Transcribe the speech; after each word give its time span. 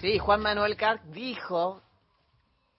Sí, 0.00 0.18
Juan 0.18 0.40
Manuel 0.42 0.76
Carr 0.76 1.00
dijo 1.12 1.82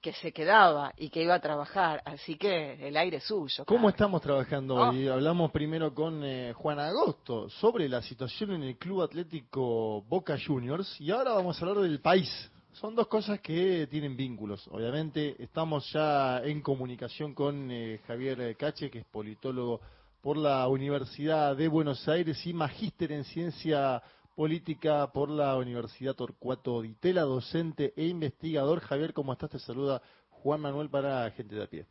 que 0.02 0.14
se 0.14 0.32
quedaba 0.32 0.94
y 0.98 1.10
que 1.10 1.24
iba 1.24 1.34
a 1.34 1.40
trabajar, 1.42 2.02
así 2.06 2.38
que 2.38 2.88
el 2.88 2.96
aire 2.96 3.18
es 3.18 3.24
suyo. 3.24 3.66
¿Cómo 3.66 3.90
estamos 3.90 4.22
trabajando 4.22 4.76
Oh. 4.76 4.90
hoy? 4.90 5.08
Hablamos 5.08 5.52
primero 5.52 5.94
con 5.94 6.24
eh, 6.24 6.54
Juan 6.54 6.80
Agosto 6.80 7.50
sobre 7.50 7.90
la 7.90 8.02
situación 8.02 8.52
en 8.54 8.64
el 8.64 8.78
Club 8.78 9.02
Atlético 9.02 10.04
Boca 10.04 10.38
Juniors 10.44 11.02
y 11.02 11.12
ahora 11.12 11.34
vamos 11.34 11.62
a 11.62 11.66
hablar 11.66 11.84
del 11.84 12.00
país. 12.00 12.30
Son 12.74 12.94
dos 12.94 13.08
cosas 13.08 13.40
que 13.42 13.88
tienen 13.88 14.16
vínculos. 14.16 14.68
Obviamente 14.72 15.36
estamos 15.44 15.92
ya 15.92 16.40
en 16.44 16.62
comunicación 16.62 17.34
con 17.34 17.72
eh, 17.72 18.00
Javier 18.08 18.56
Cache, 18.56 18.92
que 18.92 19.00
es 19.00 19.06
politólogo 19.06 19.82
por 20.22 20.38
la 20.38 20.68
Universidad 20.68 21.56
de 21.56 21.68
Buenos 21.68 22.08
Aires 22.08 22.46
y 22.46 22.54
magíster 22.54 23.12
en 23.12 23.24
ciencia 23.24 24.02
política 24.38 25.08
por 25.12 25.30
la 25.32 25.56
Universidad 25.58 26.14
Torcuato 26.14 26.84
Di 26.84 26.94
Tella, 26.94 27.24
docente 27.24 27.92
e 27.98 28.06
investigador. 28.06 28.82
Javier, 28.82 29.12
¿cómo 29.12 29.34
estás? 29.34 29.50
Te 29.50 29.58
saluda 29.58 30.00
Juan 30.30 30.62
Manuel 30.62 30.92
para 30.92 31.32
Gente 31.32 31.56
de 31.56 31.64
a 31.64 31.68
Pie. 31.68 31.88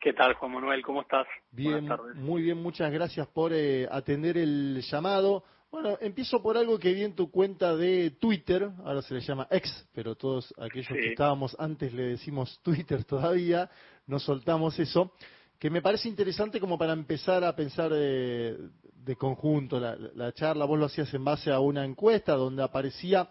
¿Qué 0.00 0.12
tal, 0.12 0.34
Juan 0.34 0.54
Manuel? 0.54 0.82
¿Cómo 0.82 1.02
estás? 1.02 1.24
Bien, 1.52 1.86
Buenas 1.86 1.98
tardes. 2.00 2.16
muy 2.16 2.42
bien, 2.42 2.60
muchas 2.60 2.90
gracias 2.92 3.28
por 3.28 3.52
eh, 3.54 3.86
atender 3.88 4.36
el 4.36 4.82
llamado. 4.90 5.44
Bueno, 5.70 5.96
empiezo 6.00 6.42
por 6.42 6.56
algo 6.56 6.80
que 6.80 6.92
vi 6.92 7.04
en 7.04 7.14
tu 7.14 7.30
cuenta 7.30 7.76
de 7.76 8.10
Twitter, 8.20 8.68
ahora 8.84 9.00
se 9.02 9.14
le 9.14 9.20
llama 9.20 9.46
ex, 9.52 9.88
pero 9.94 10.16
todos 10.16 10.52
aquellos 10.58 10.88
Sí. 10.88 10.94
que 10.94 11.10
estábamos 11.10 11.54
antes 11.60 11.92
le 11.94 12.02
decimos 12.08 12.60
Twitter 12.64 13.04
todavía, 13.04 13.70
no 14.08 14.18
soltamos 14.18 14.76
eso, 14.80 15.12
que 15.60 15.70
me 15.70 15.80
parece 15.80 16.08
interesante 16.08 16.58
como 16.58 16.76
para 16.76 16.92
empezar 16.92 17.44
a 17.44 17.54
pensar 17.54 17.92
eh, 17.94 18.58
de 19.04 19.16
conjunto 19.16 19.78
la, 19.78 19.96
la 19.96 20.32
charla, 20.32 20.64
vos 20.64 20.78
lo 20.78 20.86
hacías 20.86 21.12
en 21.14 21.24
base 21.24 21.52
a 21.52 21.60
una 21.60 21.84
encuesta 21.84 22.34
donde 22.34 22.62
aparecía 22.62 23.28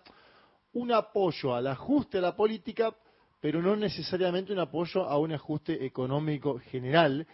un 0.73 0.91
apoyo 0.91 1.55
al 1.55 1.67
ajuste 1.67 2.17
a 2.17 2.21
la 2.21 2.35
política, 2.35 2.95
pero 3.39 3.61
no 3.61 3.75
necesariamente 3.75 4.53
un 4.53 4.59
apoyo 4.59 5.03
a 5.03 5.17
un 5.17 5.33
ajuste 5.33 5.85
económico 5.85 6.59
general. 6.59 7.27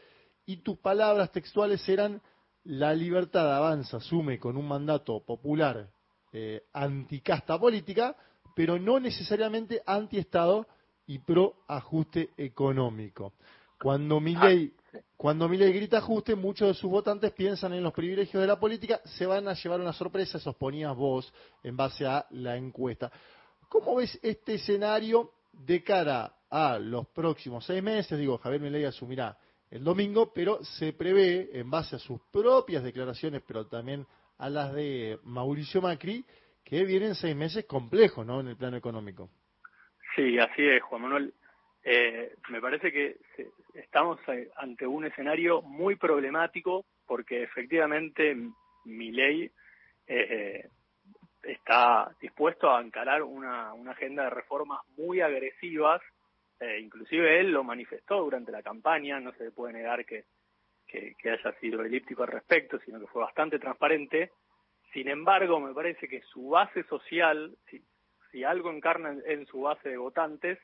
Y 0.46 0.58
tus 0.58 0.78
palabras 0.80 1.32
textuales 1.32 1.88
eran, 1.88 2.22
la 2.64 2.94
libertad 2.94 3.56
avanza, 3.56 3.98
asume 3.98 4.40
con 4.40 4.58
un 4.58 4.68
mandato 4.68 5.24
popular 5.24 5.90
eh, 6.34 6.64
anticasta 6.74 7.60
política, 7.60 8.16
pero 8.56 8.80
no 8.80 9.00
necesariamente 9.00 9.82
antiestado 9.86 10.68
y 11.06 11.20
pro 11.20 11.56
ajuste 11.68 12.30
económico. 12.38 13.34
Cuando 13.82 14.20
Milei 14.20 14.74
cuando 15.16 15.50
Milei 15.50 15.74
grita 15.74 15.98
ajuste, 15.98 16.36
muchos 16.36 16.70
de 16.70 16.74
sus 16.74 16.90
votantes 16.90 17.32
piensan 17.34 17.74
en 17.74 17.84
los 17.84 17.94
privilegios 17.94 18.42
de 18.42 18.48
la 18.48 18.60
política, 18.60 19.02
se 19.04 19.26
van 19.26 19.48
a 19.48 19.54
llevar 19.54 19.80
una 19.80 19.94
sorpresa, 19.94 20.38
eso 20.38 20.54
ponías 20.54 20.96
vos 20.96 21.34
en 21.64 21.76
base 21.76 22.06
a 22.06 22.26
la 22.32 22.56
encuesta. 22.56 23.12
¿Cómo 23.68 23.96
ves 23.96 24.18
este 24.24 24.56
escenario 24.56 25.32
de 25.54 25.84
cara 25.84 26.34
a 26.50 26.80
los 26.80 27.08
próximos 27.10 27.66
seis 27.66 27.84
meses? 27.84 28.18
Digo, 28.18 28.38
Javier 28.38 28.62
Milei 28.62 28.86
asumirá 28.86 29.38
el 29.70 29.84
domingo, 29.84 30.34
pero 30.34 30.64
se 30.64 30.94
prevé, 30.94 31.50
en 31.54 31.70
base 31.70 31.96
a 31.96 32.00
sus 32.00 32.20
propias 32.32 32.84
declaraciones, 32.84 33.44
pero 33.46 33.68
también 33.68 34.06
a 34.40 34.50
las 34.50 34.74
de 34.74 35.20
Mauricio 35.24 35.82
Macri, 35.82 36.26
que 36.64 36.84
vienen 36.86 37.14
seis 37.14 37.36
meses 37.36 37.66
complejos, 37.66 38.26
¿no? 38.26 38.40
En 38.40 38.48
el 38.48 38.58
plano 38.58 38.78
económico. 38.78 39.30
Sí, 40.16 40.38
así 40.40 40.64
es, 40.64 40.82
Juan 40.84 41.04
Manuel. 41.04 41.34
Eh, 41.84 42.36
me 42.50 42.60
parece 42.62 42.92
que 42.92 43.18
estamos 43.74 44.20
eh, 44.28 44.50
ante 44.58 44.86
un 44.86 45.06
escenario 45.06 45.62
muy 45.62 45.96
problemático 45.96 46.86
porque 47.06 47.44
efectivamente 47.44 48.36
mi 48.86 49.12
ley 49.12 49.52
está 51.44 52.12
dispuesto 52.20 52.74
a 52.74 52.82
encarar 52.82 53.24
una, 53.24 53.72
agenda 53.90 54.24
de 54.24 54.30
reformas 54.30 54.82
muy 54.98 55.22
agresivas. 55.22 56.02
eh, 56.60 56.80
inclusive 56.80 57.40
él 57.40 57.52
lo 57.52 57.64
manifestó 57.64 58.22
durante 58.22 58.52
la 58.52 58.62
campaña, 58.62 59.20
no 59.20 59.32
se 59.34 59.52
puede 59.52 59.74
negar 59.74 60.06
que, 60.06 60.26
que, 60.86 61.16
haya 61.30 61.52
sido 61.60 61.84
elíptico 61.84 62.24
al 62.24 62.30
respecto, 62.30 62.80
sino 62.80 63.00
que 63.00 63.08
fue 63.08 63.22
bastante 63.22 63.60
transparente. 63.60 64.32
Sin 64.92 65.08
embargo, 65.08 65.60
me 65.60 65.74
parece 65.74 66.08
que 66.10 66.22
su 66.22 66.50
base 66.50 66.84
social, 66.84 67.56
si, 67.70 68.44
algo 68.44 68.72
encarna 68.72 69.12
en, 69.12 69.22
en 69.26 69.46
su 69.46 69.62
base 69.62 69.90
de 69.90 69.98
votantes, 69.98 70.60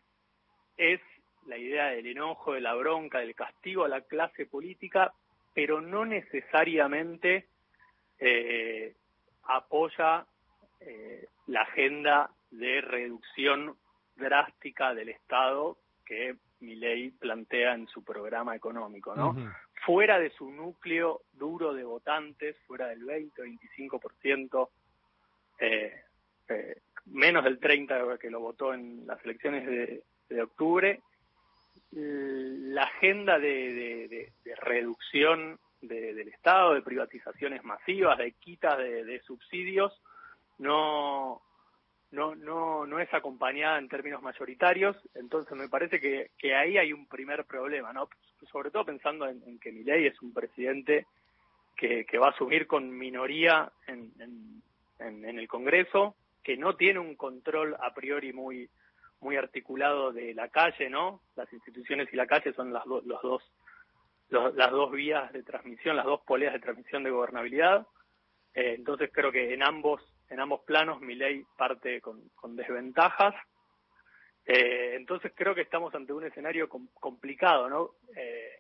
es 0.77 1.01
la 1.45 1.57
idea 1.57 1.87
del 1.87 2.07
enojo, 2.07 2.53
de 2.53 2.61
la 2.61 2.73
bronca, 2.73 3.19
del 3.19 3.35
castigo 3.35 3.85
a 3.85 3.89
la 3.89 4.01
clase 4.01 4.45
política, 4.45 5.13
pero 5.53 5.79
no 5.81 6.05
necesariamente 6.05 7.47
eh, 8.19 8.93
apoya 9.43 10.25
eh, 10.79 11.27
la 11.47 11.61
agenda 11.61 12.31
de 12.51 12.81
reducción 12.81 13.75
drástica 14.15 14.93
del 14.93 15.09
Estado 15.09 15.77
que 16.05 16.35
Milei 16.59 17.11
plantea 17.11 17.73
en 17.73 17.87
su 17.87 18.03
programa 18.03 18.55
económico, 18.55 19.15
¿no? 19.15 19.35
Fuera 19.85 20.19
de 20.19 20.29
su 20.31 20.49
núcleo 20.49 21.21
duro 21.33 21.73
de 21.73 21.83
votantes, 21.83 22.55
fuera 22.65 22.87
del 22.87 23.03
20 23.03 23.41
o 23.41 23.45
25%, 23.45 24.69
eh, 25.59 25.93
eh, 26.49 26.81
menos 27.05 27.43
del 27.43 27.59
30% 27.59 28.17
que 28.17 28.29
lo 28.29 28.39
votó 28.39 28.73
en 28.73 29.05
las 29.05 29.23
elecciones 29.23 29.65
de, 29.65 30.03
de 30.29 30.41
octubre, 30.41 31.01
la 31.91 32.83
agenda 32.83 33.39
de, 33.39 33.47
de- 33.73 34.07
de- 34.07 34.31
de 34.43 34.55
reducción 34.55 35.59
de- 35.81 36.13
del 36.13 36.27
Estado, 36.29 36.73
de 36.73 36.81
privatizaciones 36.81 37.63
masivas, 37.63 38.17
de 38.17 38.31
quitas 38.33 38.77
de, 38.77 39.19
subsidios, 39.21 39.93
no, 40.57 41.41
no, 42.11 42.35
no, 42.35 42.85
no 42.85 42.99
es 42.99 43.13
acompañada 43.13 43.77
en 43.77 43.87
términos 43.89 44.21
mayoritarios, 44.21 44.97
entonces 45.13 45.55
me 45.57 45.69
parece 45.69 45.99
que, 45.99 46.31
que 46.37 46.55
ahí 46.55 46.77
hay 46.77 46.91
un 46.93 47.07
primer 47.07 47.45
problema, 47.45 47.93
¿no? 47.93 48.09
Sobre 48.51 48.71
todo 48.71 48.85
pensando 48.85 49.27
en, 49.27 49.41
en 49.45 49.59
que 49.59 49.71
Milei 49.71 50.07
es 50.07 50.21
un 50.21 50.33
presidente 50.33 51.05
que, 51.75 52.05
que 52.05 52.17
va 52.17 52.27
a 52.27 52.31
asumir 52.31 52.67
con 52.67 52.89
minoría 52.89 53.71
en, 53.87 54.11
en- 54.19 54.61
en 54.97 55.25
el 55.39 55.47
Congreso, 55.47 56.15
que 56.41 56.55
no 56.57 56.75
tiene 56.77 56.99
un 56.99 57.15
control 57.15 57.75
a 57.81 57.93
priori 57.93 58.31
muy 58.31 58.69
muy 59.25 59.35
articulado 59.37 60.11
de 60.13 60.33
la 60.33 60.47
calle, 60.49 60.89
¿no? 60.89 61.21
Las 61.35 61.51
instituciones 61.51 62.07
y 62.13 62.15
la 62.15 62.27
calle 62.27 62.53
son 62.53 62.71
las, 62.71 62.85
do- 62.85 63.01
los 63.05 63.21
dos 63.21 63.43
los- 64.29 64.55
las 64.55 64.71
dos 64.71 64.91
vías 64.91 65.31
de 65.33 65.43
transmisión, 65.43 65.95
las 65.97 66.05
dos 66.05 66.21
poleas 66.25 66.53
de 66.53 66.59
transmisión 66.59 67.03
de 67.03 67.11
gobernabilidad. 67.11 67.85
Eh, 68.53 68.73
entonces 68.75 69.09
creo 69.13 69.31
que 69.31 69.53
en 69.53 69.61
ambos 69.63 70.01
en 70.29 70.39
ambos 70.39 70.61
planos 70.61 71.01
mi 71.01 71.13
ley 71.15 71.43
parte 71.57 72.01
con, 72.01 72.29
con 72.35 72.55
desventajas. 72.55 73.35
Eh, 74.45 74.93
entonces 74.95 75.31
creo 75.35 75.53
que 75.55 75.61
estamos 75.61 75.93
ante 75.95 76.13
un 76.13 76.23
escenario 76.25 76.69
com- 76.69 76.87
complicado, 76.93 77.69
¿no? 77.69 77.91
Eh, 78.15 78.51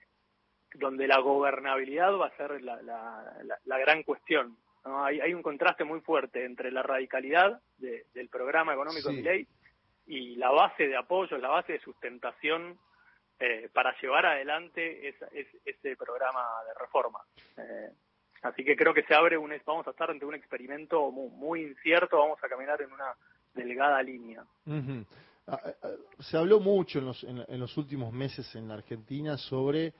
donde 0.73 1.07
la 1.07 1.19
gobernabilidad 1.19 2.13
va 2.17 2.27
a 2.27 2.37
ser 2.37 2.61
la, 2.61 2.81
la- 2.81 3.33
la- 3.43 3.59
la 3.63 3.77
gran 3.79 4.03
cuestión. 4.03 4.57
¿no? 4.85 5.03
Hay, 5.05 5.19
hay 5.21 5.33
un 5.33 5.41
contraste 5.41 5.83
muy 5.83 6.01
fuerte 6.01 6.43
entre 6.45 6.71
la 6.71 6.83
radicalidad 6.83 7.59
de- 7.77 8.05
del 8.13 8.29
programa 8.29 8.73
económico 8.73 9.09
Sí. 9.09 9.15
de 9.15 9.21
mi 9.21 9.27
ley 9.27 9.47
y 10.07 10.35
la 10.35 10.51
base 10.51 10.87
de 10.87 10.95
apoyo, 10.97 11.37
la 11.37 11.49
base 11.49 11.73
de 11.73 11.79
sustentación 11.81 12.77
eh, 13.39 13.69
para 13.73 13.93
llevar 13.99 14.25
adelante 14.25 15.09
esa- 15.09 15.27
es- 15.33 15.53
ese 15.65 15.97
programa 15.97 16.41
de 16.67 16.73
reforma. 16.79 17.19
Eh, 17.57 17.89
así 18.43 18.63
que 18.63 18.77
creo 18.77 18.93
que 18.93 19.03
se 19.03 19.13
abre 19.13 19.37
un, 19.37 19.53
vamos 19.65 19.85
a 19.87 19.89
estar 19.89 20.09
ante 20.09 20.25
un 20.25 20.35
experimento 20.35 21.11
muy, 21.11 21.29
muy 21.31 21.61
incierto, 21.63 22.17
vamos 22.17 22.41
a 22.43 22.47
caminar 22.47 22.81
en 22.81 22.91
una 22.93 23.13
delgada 23.53 24.01
línea. 24.01 24.43
Ah, 25.47 25.59
Se 26.19 26.37
habló 26.37 26.59
mucho 26.59 26.99
en 26.99 27.05
los, 27.05 27.23
en, 27.23 27.43
en 27.47 27.59
los 27.59 27.75
últimos 27.77 28.11
meses 28.13 28.55
en 28.55 28.67
la 28.69 28.75
Argentina 28.75 29.37
sobre 29.37 29.93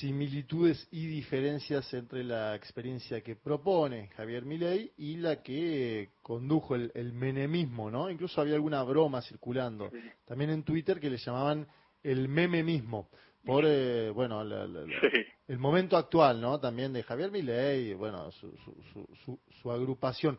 similitudes 0.00 0.88
y 0.90 1.06
diferencias 1.06 1.92
entre 1.92 2.24
la 2.24 2.54
experiencia 2.56 3.20
que 3.20 3.36
propone 3.36 4.08
Javier 4.16 4.44
Milei 4.44 4.90
y 4.96 5.16
la 5.16 5.42
que 5.42 6.10
condujo 6.22 6.74
el, 6.74 6.90
el 6.94 7.12
menemismo, 7.12 7.90
¿no? 7.90 8.08
Incluso 8.10 8.40
había 8.40 8.54
alguna 8.54 8.82
broma 8.82 9.20
circulando 9.20 9.90
también 10.24 10.50
en 10.50 10.62
Twitter 10.62 10.98
que 10.98 11.10
le 11.10 11.18
llamaban 11.18 11.66
el 12.02 12.28
meme 12.28 12.62
mismo 12.62 13.08
por, 13.44 13.64
eh, 13.66 14.08
bueno, 14.10 14.42
la- 14.42 14.66
la- 14.66 14.86
la- 14.86 15.00
Sí. 15.10 15.18
el 15.48 15.58
momento 15.58 15.98
actual, 15.98 16.40
¿no? 16.40 16.58
También 16.58 16.94
de 16.94 17.02
Javier 17.02 17.30
Milei, 17.30 17.92
bueno, 17.92 18.30
su, 18.32 18.50
su, 18.64 18.74
su, 18.92 19.06
su- 19.24 19.40
su 19.60 19.70
agrupación. 19.70 20.38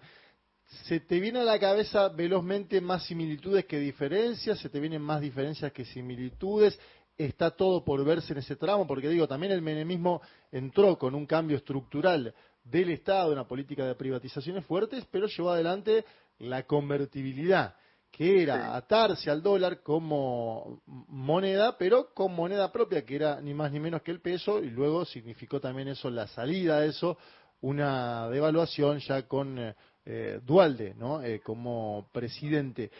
¿Se 0.87 0.99
te 1.01 1.19
viene 1.19 1.39
a 1.39 1.43
la 1.43 1.59
cabeza 1.59 2.09
velozmente 2.09 2.81
más 2.81 3.05
similitudes 3.05 3.65
que 3.65 3.77
diferencias? 3.79 4.57
¿Se 4.57 4.69
te 4.69 4.79
vienen 4.79 5.03
más 5.03 5.21
diferencias 5.21 5.71
que 5.71 5.85
similitudes? 5.85 6.79
¿Está 7.17 7.51
todo 7.51 7.83
por 7.83 8.03
verse 8.03 8.33
en 8.33 8.39
ese 8.39 8.55
tramo? 8.55 8.85
Porque 8.85 9.09
digo, 9.09 9.27
también 9.27 9.53
el 9.53 9.61
menemismo 9.61 10.21
entró 10.51 10.97
con 10.97 11.15
un 11.15 11.25
cambio 11.25 11.57
estructural 11.57 12.33
del 12.63 12.89
Estado, 12.89 13.31
una 13.31 13.47
política 13.47 13.85
de 13.85 13.95
privatizaciones 13.95 14.65
fuertes, 14.65 15.05
pero 15.11 15.27
llevó 15.27 15.51
adelante 15.51 16.03
la 16.39 16.63
convertibilidad, 16.63 17.75
que 18.11 18.41
era 18.43 18.75
atarse 18.75 19.29
al 19.31 19.41
dólar 19.41 19.81
como 19.81 20.81
moneda, 20.85 21.77
pero 21.77 22.13
con 22.13 22.35
moneda 22.35 22.71
propia, 22.71 23.05
que 23.05 23.15
era 23.15 23.39
ni 23.39 23.53
más 23.53 23.71
ni 23.71 23.79
menos 23.79 24.01
que 24.01 24.11
el 24.11 24.19
peso, 24.19 24.61
y 24.61 24.69
luego 24.69 25.05
significó 25.05 25.61
también 25.61 25.87
eso, 25.87 26.09
la 26.09 26.27
salida 26.27 26.81
de 26.81 26.89
eso, 26.89 27.17
una 27.61 28.27
devaluación 28.29 28.99
ya 28.99 29.27
con 29.27 29.57
eh, 29.57 29.75
eh, 30.05 30.39
Dualde, 30.43 30.93
¿no? 30.95 31.21
Eh, 31.23 31.39
como 31.39 32.09
presidente. 32.11 32.91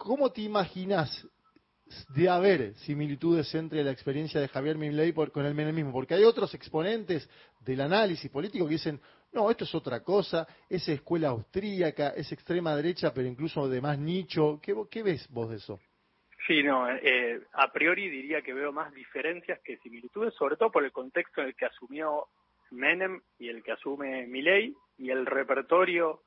¿cómo 0.00 0.30
te 0.32 0.40
imaginas 0.40 1.26
de 2.08 2.28
haber 2.28 2.74
similitudes 2.74 3.54
entre 3.54 3.82
la 3.84 3.90
experiencia 3.90 4.40
de 4.40 4.48
Javier 4.48 4.76
Milei 4.76 5.12
con 5.12 5.44
el 5.44 5.54
menemismo? 5.54 5.92
Porque 5.92 6.14
hay 6.14 6.24
otros 6.24 6.54
exponentes 6.54 7.28
del 7.60 7.80
análisis 7.80 8.30
político 8.30 8.66
que 8.66 8.72
dicen, 8.72 9.00
no, 9.32 9.50
esto 9.50 9.64
es 9.64 9.74
otra 9.74 10.02
cosa, 10.02 10.46
es 10.68 10.88
escuela 10.88 11.28
austríaca, 11.28 12.10
es 12.10 12.30
extrema 12.32 12.74
derecha, 12.74 13.12
pero 13.14 13.28
incluso 13.28 13.68
de 13.68 13.80
más 13.80 13.98
nicho. 13.98 14.60
¿Qué, 14.60 15.02
ves 15.02 15.28
vos 15.30 15.50
de 15.50 15.56
eso? 15.56 15.78
Sí, 16.46 16.62
no, 16.62 16.90
eh, 16.90 17.40
a 17.52 17.70
priori 17.70 18.08
diría 18.08 18.42
que 18.42 18.54
veo 18.54 18.72
más 18.72 18.92
diferencias 18.92 19.60
que 19.60 19.76
similitudes, 19.78 20.34
sobre 20.34 20.56
todo 20.56 20.72
por 20.72 20.84
el 20.84 20.90
contexto 20.90 21.42
en 21.42 21.48
el 21.48 21.54
que 21.54 21.66
asumió 21.66 22.26
Menem 22.70 23.20
y 23.38 23.48
el 23.48 23.62
que 23.62 23.72
asume 23.72 24.26
Milei 24.26 24.74
y 24.98 25.10
el 25.10 25.26
repertorio 25.26 26.22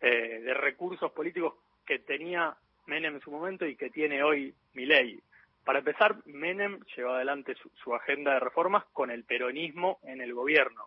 eh, 0.00 0.40
de 0.40 0.54
recursos 0.54 1.10
políticos 1.12 1.54
que 1.86 2.00
tenía 2.00 2.56
Menem 2.86 3.14
en 3.14 3.20
su 3.20 3.30
momento 3.30 3.66
y 3.66 3.76
que 3.76 3.90
tiene 3.90 4.22
hoy 4.22 4.54
Milei. 4.74 5.20
Para 5.64 5.80
empezar, 5.80 6.16
Menem 6.26 6.80
llevó 6.96 7.14
adelante 7.14 7.56
su, 7.82 7.94
agenda 7.94 8.34
de 8.34 8.40
reformas 8.40 8.84
con 8.92 9.10
el 9.10 9.24
peronismo 9.24 9.98
en 10.04 10.20
el 10.20 10.32
gobierno. 10.32 10.86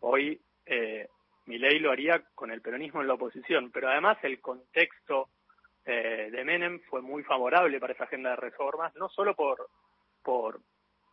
Hoy 0.00 0.40
eh, 0.64 1.08
Milei 1.46 1.78
lo 1.78 1.90
haría 1.90 2.22
con 2.34 2.50
el 2.50 2.62
peronismo 2.62 3.02
en 3.02 3.08
la 3.08 3.14
oposición, 3.14 3.70
pero 3.70 3.88
además 3.88 4.16
el 4.22 4.40
contexto 4.40 5.28
eh, 5.84 6.28
de 6.30 6.44
Menem 6.44 6.80
fue 6.88 7.02
muy 7.02 7.22
favorable 7.24 7.80
para 7.80 7.92
esa 7.92 8.04
agenda 8.04 8.30
de 8.30 8.36
reformas, 8.36 8.94
no 8.96 9.08
solo 9.08 9.34
por, 9.34 9.68
por, 10.22 10.60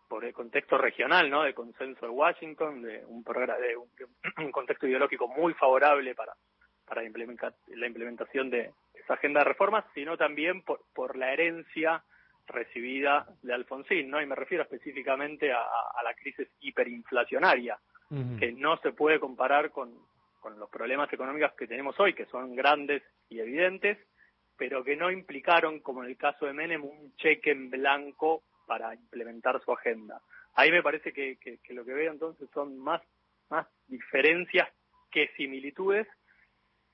por 0.08 0.24
el 0.24 0.34
contexto 0.34 0.78
regional, 0.78 1.30
¿no? 1.30 1.44
De 1.44 1.54
consenso 1.54 2.06
de 2.06 2.12
Washington, 2.12 2.82
de 2.84 3.04
un 3.06 3.24
programa, 3.24 3.60
de 3.60 3.76
un, 3.76 4.52
contexto 4.52 4.88
ideológico 4.88 5.28
muy 5.28 5.54
favorable 5.54 6.14
para, 6.14 6.34
para 6.86 7.04
implementar, 7.04 7.56
la 7.68 7.88
implementación 7.88 8.50
de 8.50 8.72
agenda 9.16 9.40
de 9.40 9.46
reformas, 9.46 9.86
sino 9.94 10.18
también 10.18 10.62
por, 10.64 10.82
por 10.94 11.16
la 11.18 11.34
herencia 11.34 12.04
recibida 12.48 13.28
de 13.42 13.54
Alfonsín, 13.54 14.10
¿no? 14.10 14.22
Y 14.22 14.26
me 14.26 14.36
refiero 14.36 14.64
específicamente 14.64 15.52
a, 15.52 15.66
la 16.04 16.14
crisis 16.16 16.48
hiperinflacionaria, 16.62 17.78
que 18.40 18.52
no 18.54 18.78
se 18.78 18.92
puede 18.92 19.20
comparar 19.20 19.70
con, 19.70 19.94
con 20.40 20.58
los 20.60 20.70
problemas 20.70 21.12
económicos 21.14 21.54
que 21.54 21.68
tenemos 21.68 22.00
hoy, 22.00 22.14
que 22.14 22.26
son 22.26 22.56
grandes 22.56 23.04
y 23.30 23.40
evidentes, 23.40 23.98
pero 24.58 24.84
que 24.84 24.96
no 24.96 25.12
implicaron, 25.12 25.80
como 25.80 26.04
en 26.04 26.10
el 26.10 26.18
caso 26.18 26.46
de 26.46 26.54
Menem, 26.54 26.84
un 26.84 27.16
cheque 27.18 27.52
en 27.52 27.70
blanco 27.70 28.44
para 28.66 28.94
implementar 28.94 29.62
su 29.64 29.72
agenda. 29.72 30.22
Ahí 30.56 30.72
me 30.72 30.84
parece 30.84 31.14
que, 31.14 31.38
lo 31.70 31.86
que 31.86 31.94
veo 31.94 32.12
entonces 32.12 32.50
son 32.54 32.78
más, 32.78 33.02
más 33.50 33.68
diferencias 33.88 34.68
que 35.12 35.30
similitudes, 35.38 36.08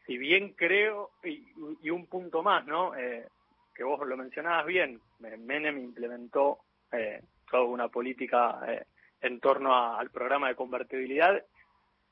si 0.06 0.18
bien 0.18 0.54
creo, 0.54 1.12
y, 1.24 1.90
un 1.90 2.06
punto 2.07 2.44
más, 2.44 2.66
¿no? 2.66 2.96
Eh, 2.96 3.28
que 3.74 3.84
vos 3.84 4.06
lo 4.07 4.16
mencionabas 4.16 4.66
bien, 4.66 5.02
Menem 5.19 5.78
implementó 5.78 6.60
eh, 6.92 7.22
toda 7.50 7.63
una 7.63 7.90
política 7.90 8.60
eh, 8.68 8.86
en 9.22 9.40
torno 9.40 9.75
al 9.98 10.10
programa 10.12 10.48
de 10.48 10.56
convertibilidad 10.56 11.44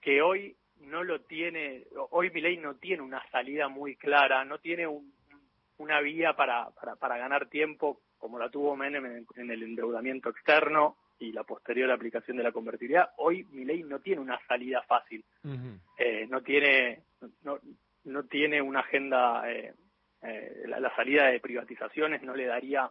que 0.01 0.21
hoy 0.21 0.55
no 0.81 1.03
lo 1.03 1.21
tiene, 1.21 1.85
hoy 2.09 2.29
ley 2.29 2.57
no 2.57 2.75
tiene 2.75 3.01
una 3.01 3.23
salida 3.31 3.69
muy 3.69 3.95
clara, 3.95 4.43
no 4.43 4.57
tiene 4.57 4.87
una 5.77 6.01
vía 6.01 6.35
para, 6.35 6.69
para, 6.71 6.95
para 6.95 7.17
ganar 7.17 7.47
tiempo 7.47 8.01
como 8.17 8.39
la 8.39 8.49
tuvo 8.49 8.75
Menem 8.75 9.25
en, 9.35 9.51
el 9.51 9.63
endeudamiento 9.63 10.29
externo 10.29 10.97
y 11.19 11.31
la 11.31 11.43
posterior 11.43 11.91
aplicación 11.91 12.37
de 12.37 12.43
la 12.43 12.51
convertibilidad, 12.51 13.11
hoy 13.17 13.45
mi 13.51 13.65
ley 13.65 13.83
no 13.83 13.99
tiene 13.99 14.21
una 14.21 14.39
salida 14.47 14.81
fácil, 14.83 15.23
eh, 15.97 16.25
no 16.29 16.41
tiene 16.41 17.03
no, 17.43 17.59
no 18.05 18.23
tiene 18.23 18.61
una 18.61 18.81
agenda, 18.81 19.49
eh, 19.51 19.73
eh, 20.21 20.63
la, 20.67 20.95
salida 20.95 21.27
de 21.27 21.39
privatizaciones 21.39 22.21
no 22.23 22.35
le 22.35 22.45
daría 22.45 22.89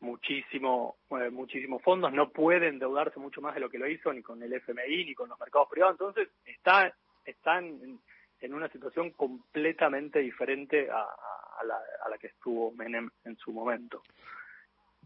muchísimo 0.00 0.96
muchísimos 1.30 1.80
fondos, 1.82 2.12
no 2.12 2.30
puede 2.30 2.68
endeudarse 2.68 3.18
mucho 3.18 3.40
más 3.40 3.54
de 3.54 3.60
lo 3.60 3.70
que 3.70 3.78
lo 3.78 3.88
hizo 3.88 4.12
ni 4.12 4.22
con 4.22 4.42
el 4.42 4.52
FMI 4.52 5.04
ni 5.04 5.14
con 5.14 5.28
los 5.30 5.40
mercados 5.40 5.68
privados, 5.70 5.94
entonces 5.94 6.28
está 6.44 6.94
están 7.24 7.64
en, 7.64 8.00
en 8.40 8.54
una 8.54 8.68
situación 8.68 9.10
completamente 9.12 10.18
diferente 10.18 10.90
a, 10.90 11.06
a 11.58 11.64
la, 12.10 12.18
que 12.18 12.28
estuvo 12.28 12.72
Menem 12.72 13.10
en 13.24 13.36
su 13.36 13.52
momento. 13.52 14.02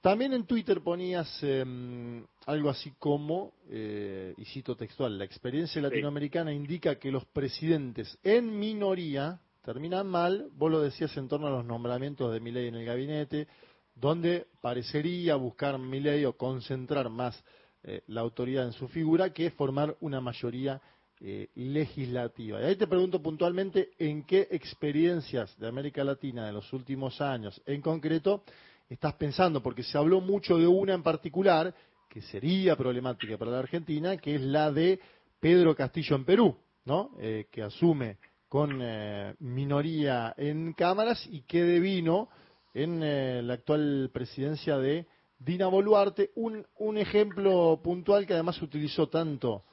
También 0.00 0.32
en 0.32 0.46
Twitter 0.46 0.80
ponías 0.80 1.42
em, 1.42 2.24
algo 2.46 2.70
así 2.70 2.92
como, 2.98 3.52
eh, 3.68 4.34
y 4.36 4.44
cito 4.44 4.76
textual, 4.76 5.18
la 5.18 5.24
experiencia 5.24 5.82
latinoamericana 5.82 6.52
indica 6.52 6.96
que 6.96 7.10
los 7.10 7.24
presidentes 7.26 8.18
en 8.22 8.58
minoría 8.58 9.40
terminan 9.64 10.06
mal, 10.06 10.48
vos 10.52 10.70
lo 10.70 10.80
decías 10.80 11.16
en 11.16 11.28
torno 11.28 11.48
a 11.48 11.50
los 11.50 11.64
nombramientos 11.64 12.32
de 12.32 12.40
Milei 12.40 12.68
en 12.68 12.76
el 12.76 12.84
gabinete, 12.84 13.48
donde 13.94 14.46
parecería 14.60 15.34
buscar 15.36 15.78
Milei 15.78 16.24
o 16.24 16.36
concentrar 16.36 17.10
más 17.10 17.42
eh, 17.82 18.02
la 18.06 18.20
autoridad 18.20 18.66
en 18.66 18.72
su 18.72 18.88
figura 18.88 19.32
que 19.32 19.50
formar 19.50 19.96
una 20.00 20.20
mayoría 20.20 20.80
eh, 21.20 21.48
legislativa. 21.56 22.60
Y 22.60 22.64
ahí 22.64 22.76
te 22.76 22.86
pregunto 22.86 23.20
puntualmente 23.20 23.90
en 23.98 24.24
qué 24.24 24.46
experiencias 24.52 25.58
de 25.58 25.66
América 25.66 26.04
Latina 26.04 26.46
de 26.46 26.52
los 26.52 26.72
últimos 26.72 27.20
años 27.20 27.60
en 27.66 27.80
concreto 27.80 28.44
estás 28.88 29.14
pensando, 29.14 29.62
porque 29.62 29.82
se 29.82 29.98
habló 29.98 30.20
mucho 30.20 30.56
de 30.58 30.66
una 30.66 30.94
en 30.94 31.02
particular 31.02 31.74
que 32.08 32.22
sería 32.22 32.76
problemática 32.76 33.36
para 33.36 33.50
la 33.50 33.58
Argentina, 33.58 34.16
que 34.16 34.36
es 34.36 34.40
la 34.40 34.72
de 34.72 34.98
Pedro 35.40 35.74
Castillo 35.74 36.16
en 36.16 36.24
Perú, 36.24 36.56
¿no? 36.84 37.10
Eh, 37.18 37.46
que 37.50 37.62
asume 37.62 38.16
con 38.48 38.78
eh, 38.80 39.34
minoría 39.40 40.34
en 40.36 40.72
cámaras 40.72 41.26
y 41.30 41.42
que 41.42 41.62
devino 41.62 42.28
en 42.72 43.46
la 43.46 43.54
actual 43.54 44.10
presidencia 44.12 44.78
de 44.78 45.06
Dina 45.38 45.66
Boluarte, 45.66 46.30
un, 46.36 46.66
un 46.78 46.98
ejemplo 46.98 47.80
puntual 47.82 48.26
que 48.26 48.34
además 48.34 48.60
utilizó 48.62 49.08
tanto 49.08 49.64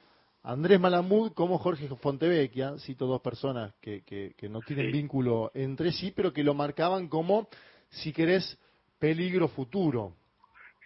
Andrés 0.46 0.78
Malamud 0.78 1.32
como 1.32 1.58
Jorge 1.58 1.88
Fontevecchia, 1.88 2.78
cito 2.78 3.06
dos 3.06 3.20
personas 3.20 3.74
que, 3.80 4.02
que, 4.04 4.48
no 4.48 4.60
tienen 4.60 4.92
vínculo 4.92 5.50
entre 5.54 5.90
sí, 5.90 6.12
pero 6.14 6.32
que 6.32 6.44
lo 6.44 6.54
marcaban 6.54 7.08
como, 7.08 7.48
si 7.90 8.12
querés, 8.12 8.56
peligro 8.98 9.48
futuro. 9.48 10.14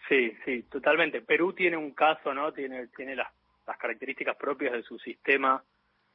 Sí, 0.09 0.37
sí, 0.45 0.65
totalmente. 0.65 1.23
Perú 1.23 1.53
tiene 1.53 1.77
un 1.77 1.93
caso, 1.93 2.35
¿no? 2.35 2.53
Tiene, 2.53 2.89
tiene 2.89 3.15
las, 3.15 3.29
características 3.79 4.37
propias 4.37 4.73
de 4.73 4.83
su 4.83 4.99
sistema, 4.99 5.63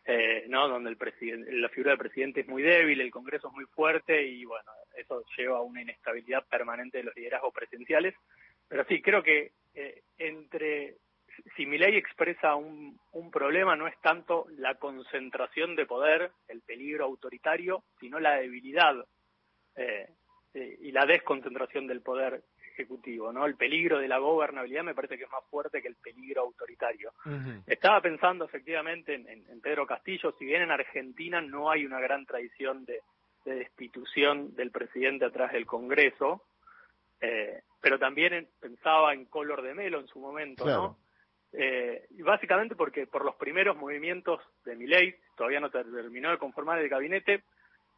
eh, 0.03 0.45
¿no? 0.49 0.67
Donde 0.67 0.89
el 0.89 0.97
presidente, 0.97 1.49
la 1.53 1.69
figura 1.69 1.91
del 1.91 1.99
presidente 1.99 2.41
es 2.41 2.47
muy 2.47 2.61
débil, 2.61 2.99
el 2.99 3.11
Congreso 3.11 3.47
es 3.47 3.53
muy 3.53 3.65
fuerte 3.65 4.27
y, 4.27 4.43
bueno, 4.43 4.69
eso 4.97 5.23
lleva 5.37 5.59
a 5.59 5.61
una 5.61 5.81
inestabilidad 5.81 6.45
permanente 6.47 6.97
de 6.97 7.05
los 7.05 7.15
liderazgos 7.15 7.53
presidenciales. 7.53 8.13
Pero 8.67 8.83
sí, 8.89 9.01
creo 9.01 9.23
que 9.23 9.53
eh, 9.73 10.01
entre 10.17 10.97
si 11.55 11.65
mi 11.65 11.77
ley 11.77 11.95
expresa 11.95 12.55
un, 12.55 12.99
un, 13.13 13.31
problema 13.31 13.75
no 13.75 13.87
es 13.87 13.99
tanto 14.01 14.47
la 14.57 14.75
concentración 14.75 15.75
de 15.75 15.85
poder, 15.85 16.31
el 16.47 16.61
peligro 16.61 17.05
autoritario, 17.05 17.83
sino 17.99 18.19
la 18.19 18.35
debilidad 18.35 18.95
eh, 19.75 20.07
eh, 20.55 20.77
y 20.83 20.91
la 20.93 21.05
desconcentración 21.05 21.85
del 21.85 21.99
poder 21.99 22.41
ejecutivo, 22.71 23.33
¿no? 23.33 23.45
El 23.45 23.55
peligro 23.55 23.99
de 23.99 24.07
la 24.07 24.19
gobernabilidad 24.19 24.85
me 24.85 24.95
parece 24.95 25.17
que 25.17 25.25
es 25.25 25.29
más 25.29 25.43
fuerte 25.49 25.81
que 25.81 25.89
el 25.89 25.97
peligro 25.97 26.43
autoritario. 26.43 27.11
Estaba 27.67 27.99
pensando 27.99 28.45
efectivamente 28.45 29.15
en, 29.15 29.59
Pedro 29.61 29.85
Castillo, 29.85 30.33
si 30.39 30.45
bien 30.45 30.61
en 30.61 30.71
Argentina 30.71 31.41
no 31.41 31.69
hay 31.69 31.85
una 31.85 31.99
gran 31.99 32.25
tradición 32.25 32.85
de, 32.85 33.01
destitución 33.43 34.55
del 34.55 34.71
presidente 34.71 35.25
atrás 35.25 35.51
del 35.51 35.65
Congreso, 35.65 36.43
eh, 37.19 37.61
pero 37.81 37.99
también 37.99 38.47
pensaba 38.59 39.13
en 39.13 39.25
Color 39.25 39.61
de 39.61 39.73
Melo 39.73 39.99
en 39.99 40.07
su 40.07 40.19
momento, 40.19 40.65
¿no? 40.65 40.97
Eh, 41.51 42.07
y 42.11 42.21
básicamente 42.21 42.75
porque 42.75 43.07
por 43.07 43.25
los 43.25 43.35
primeros 43.35 43.75
movimientos 43.75 44.39
de 44.63 44.75
Milei, 44.77 45.15
todavía 45.35 45.59
no 45.59 45.69
terminó 45.69 46.31
de 46.31 46.37
conformar 46.37 46.79
el 46.79 46.87
gabinete, 46.87 47.43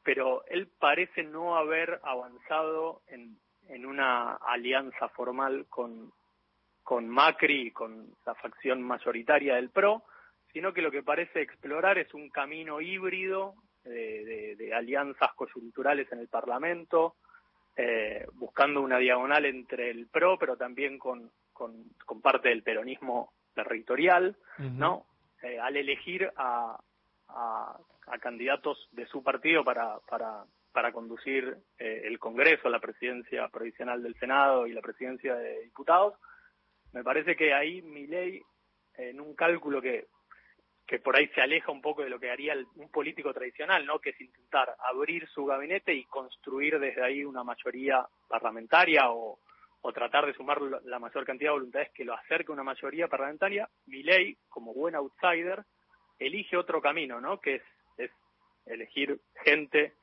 pero 0.03 0.45
él 0.47 0.67
parece 0.79 1.23
no 1.23 1.57
haber 1.57 1.99
avanzado 2.03 3.01
en, 3.07 3.37
en 3.69 3.85
una 3.85 4.33
alianza 4.35 5.09
formal 5.09 5.65
con, 5.69 6.11
con 6.83 7.07
Macri 7.07 7.67
y 7.67 7.71
con 7.71 8.15
la 8.25 8.35
facción 8.35 8.81
mayoritaria 8.81 9.55
del 9.55 9.69
PRO, 9.69 10.03
sino 10.53 10.73
que 10.73 10.81
lo 10.81 10.91
que 10.91 11.03
parece 11.03 11.41
explorar 11.41 11.97
es 11.97 12.13
un 12.13 12.29
camino 12.29 12.79
híbrido 12.81 13.55
de, 13.83 14.55
de, 14.57 14.73
alianzas 14.73 15.33
coyunturales 15.33 16.11
en 16.11 16.19
el 16.19 16.27
Parlamento, 16.27 17.15
eh, 17.75 18.25
buscando 18.33 18.81
una 18.81 18.97
diagonal 18.97 19.45
entre 19.45 19.89
el 19.91 20.07
PRO, 20.07 20.37
pero 20.39 20.57
también 20.57 20.97
con, 20.97 21.29
con, 21.53 21.85
con 22.05 22.21
parte 22.21 22.49
del 22.49 22.63
peronismo 22.63 23.33
territorial, 23.53 24.35
¿no? 24.57 25.05
Eh, 25.41 25.59
al 25.59 25.77
elegir 25.77 26.31
a, 26.35 26.79
a, 27.29 27.77
candidatos 28.21 28.87
de 28.91 29.05
su 29.07 29.23
partido 29.23 29.63
para, 29.63 29.99
para, 30.09 30.45
para 30.71 30.91
conducir 30.91 31.57
eh, 31.77 32.01
el 32.05 32.19
Congreso, 32.19 32.69
la 32.69 32.79
presidencia 32.79 33.47
provisional 33.49 34.01
del 34.01 34.15
Senado 34.15 34.67
y 34.67 34.73
la 34.73 34.81
presidencia 34.81 35.35
de 35.35 35.63
diputados, 35.63 36.13
me 36.93 37.03
parece 37.03 37.35
que 37.35 37.53
ahí 37.53 37.81
mi 37.81 38.07
ley, 38.07 38.41
en 38.95 39.19
un 39.19 39.35
cálculo 39.35 39.81
que 39.81 40.07
que 40.87 40.99
por 40.99 41.17
ahí 41.17 41.27
se 41.35 41.41
aleja 41.41 41.69
un 41.69 41.81
poco 41.81 42.01
de 42.01 42.09
lo 42.09 42.17
que 42.17 42.31
haría 42.31 42.55
un 42.75 42.89
político 42.89 43.33
tradicional, 43.33 43.85
¿no? 43.85 43.99
Que 43.99 44.11
es 44.11 44.21
intentar 44.21 44.73
abrir 44.79 45.27
su 45.27 45.45
gabinete 45.45 45.93
y 45.93 46.05
construir 46.05 46.79
desde 46.79 47.03
ahí 47.03 47.25
una 47.25 47.43
mayoría 47.43 48.07
parlamentaria 48.29 49.11
o, 49.11 49.37
o 49.81 49.93
tratar 49.93 50.25
de 50.25 50.33
sumar 50.33 50.61
la 50.61 50.97
mayor 50.97 51.25
cantidad 51.25 51.49
de 51.49 51.57
voluntades 51.57 51.91
que 51.93 52.05
lo 52.05 52.13
acerque 52.13 52.51
a 52.51 52.53
una 52.53 52.63
mayoría 52.63 53.09
parlamentaria. 53.09 53.69
ley, 53.85 54.37
como 54.47 54.73
buen 54.73 54.95
outsider, 54.95 55.65
elige 56.17 56.55
otro 56.55 56.81
camino, 56.81 57.19
¿no? 57.19 57.41
Que 57.41 57.55
es 57.55 57.63
elegir 58.69 59.19
gente 59.43 59.93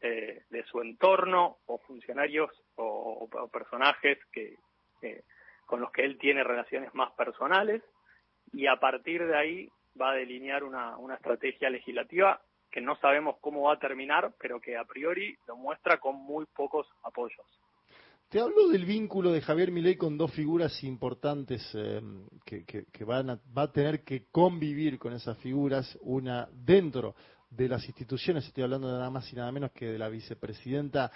eh, 0.00 0.42
de 0.50 0.64
su 0.64 0.80
entorno 0.80 1.58
o 1.66 1.78
funcionarios 1.78 2.50
o, 2.76 3.28
personajes 3.52 4.18
que 4.32 4.56
con 5.66 5.80
los 5.80 5.92
que 5.92 6.04
él 6.04 6.18
tiene 6.18 6.42
relaciones 6.42 6.92
más 6.94 7.12
personales 7.12 7.82
y 8.52 8.66
a 8.66 8.76
partir 8.76 9.24
de 9.24 9.36
ahí 9.36 9.68
va 10.00 10.10
a 10.10 10.14
delinear 10.14 10.64
una, 10.64 10.96
una 10.98 11.14
estrategia 11.14 11.70
legislativa 11.70 12.40
que 12.70 12.80
no 12.80 12.96
sabemos 12.96 13.36
cómo 13.40 13.62
va 13.62 13.74
a 13.74 13.78
terminar, 13.78 14.32
pero 14.38 14.60
que 14.60 14.76
a 14.76 14.84
priori 14.84 15.36
lo 15.46 15.56
muestra 15.56 15.98
con 15.98 16.16
muy 16.16 16.46
pocos 16.46 16.86
apoyos. 17.02 17.46
Te 18.28 18.38
hablo 18.40 18.68
del 18.68 18.84
vínculo 18.84 19.32
de 19.32 19.40
Javier 19.40 19.72
Milei 19.72 19.96
con 19.96 20.16
dos 20.16 20.32
figuras 20.32 20.84
importantes 20.84 21.68
eh, 21.74 22.00
que, 22.44 22.64
que, 22.64 23.04
van 23.04 23.30
a, 23.30 23.40
va 23.56 23.62
a 23.62 23.72
tener 23.72 24.04
que 24.04 24.26
convivir 24.30 24.98
con 24.98 25.12
esas 25.12 25.36
figuras, 25.38 25.98
una 26.02 26.48
dentro 26.52 27.16
de 27.50 27.68
las 27.68 27.86
instituciones, 27.86 28.46
estoy 28.46 28.62
hablando 28.64 28.88
de 28.88 28.94
nada 28.94 29.10
más 29.10 29.30
y 29.32 29.36
nada 29.36 29.50
menos 29.52 29.72
que 29.72 29.86
de 29.86 29.98
la 29.98 30.08
vicepresidenta 30.08 31.10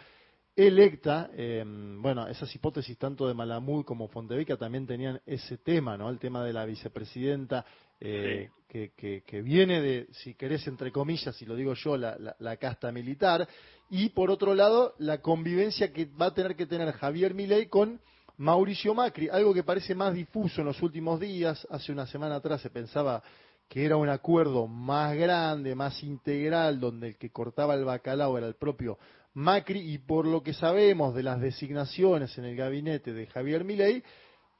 electa, 0.56 1.30
eh, 1.34 1.64
bueno, 1.66 2.28
esas 2.28 2.54
hipótesis 2.54 2.96
tanto 2.96 3.26
de 3.26 3.34
Malamud 3.34 3.84
como 3.84 4.08
Fontevica 4.08 4.56
también 4.56 4.86
tenían 4.86 5.20
ese 5.26 5.58
tema, 5.58 5.96
¿no? 5.96 6.08
El 6.10 6.18
tema 6.18 6.44
de 6.44 6.52
la 6.52 6.64
vicepresidenta 6.64 7.64
eh, 8.00 8.50
que, 8.68 8.92
que, 9.24 9.42
viene 9.42 9.80
de, 9.80 10.08
si 10.12 10.34
querés, 10.34 10.66
entre 10.66 10.92
comillas, 10.92 11.34
si 11.36 11.44
lo 11.44 11.56
digo 11.56 11.74
yo, 11.74 11.96
la, 11.96 12.36
la, 12.38 12.56
casta 12.56 12.90
militar, 12.92 13.48
y 13.88 14.10
por 14.10 14.30
otro 14.30 14.54
lado, 14.54 14.94
la 14.98 15.20
convivencia 15.20 15.92
que 15.92 16.06
va 16.06 16.26
a 16.26 16.34
tener 16.34 16.56
que 16.56 16.66
tener 16.66 16.92
Javier 16.92 17.34
Milei 17.34 17.66
con 17.66 18.00
Mauricio 18.36 18.94
Macri, 18.94 19.28
algo 19.28 19.54
que 19.54 19.62
parece 19.62 19.94
más 19.94 20.14
difuso 20.14 20.60
en 20.60 20.66
los 20.66 20.82
últimos 20.82 21.20
días, 21.20 21.66
hace 21.70 21.92
una 21.92 22.06
semana 22.06 22.36
atrás 22.36 22.60
se 22.60 22.70
pensaba 22.70 23.22
que 23.68 23.84
era 23.84 23.96
un 23.96 24.08
acuerdo 24.08 24.66
más 24.66 25.16
grande, 25.16 25.74
más 25.74 26.02
integral, 26.02 26.80
donde 26.80 27.08
el 27.08 27.16
que 27.16 27.30
cortaba 27.30 27.74
el 27.74 27.84
bacalao 27.84 28.38
era 28.38 28.46
el 28.46 28.54
propio 28.54 28.98
Macri 29.34 29.80
y 29.92 29.98
por 29.98 30.26
lo 30.26 30.42
que 30.42 30.54
sabemos 30.54 31.14
de 31.14 31.24
las 31.24 31.40
designaciones 31.40 32.38
en 32.38 32.44
el 32.44 32.56
gabinete 32.56 33.12
de 33.12 33.26
Javier 33.26 33.64
Milei, 33.64 34.02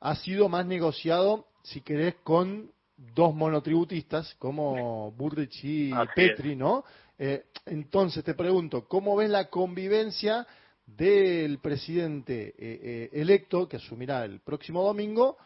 ha 0.01 0.17
sido 0.17 0.49
más 0.49 0.67
negociado, 0.67 1.47
si 1.63 1.81
querés, 1.81 2.17
con 2.25 2.71
dos 2.97 3.35
monotributistas 3.35 4.35
como 4.35 5.13
Burrich 5.13 5.65
y 5.65 5.93
Petri, 6.15 6.57
¿no? 6.57 6.85
Eh, 7.19 7.45
entonces 7.67 8.25
te 8.25 8.35
pregunto, 8.35 8.87
¿cómo 8.89 9.17
ves 9.17 9.31
la 9.31 9.49
convivencia 9.49 10.47
del 10.87 11.59
presidente 11.61 12.49
eh, 12.49 12.55
eh, 12.59 13.11
electo 13.13 13.69
que 13.69 13.77
asumirá 13.77 14.25
el 14.25 14.41
próximo 14.41 14.83
domingo 14.83 15.39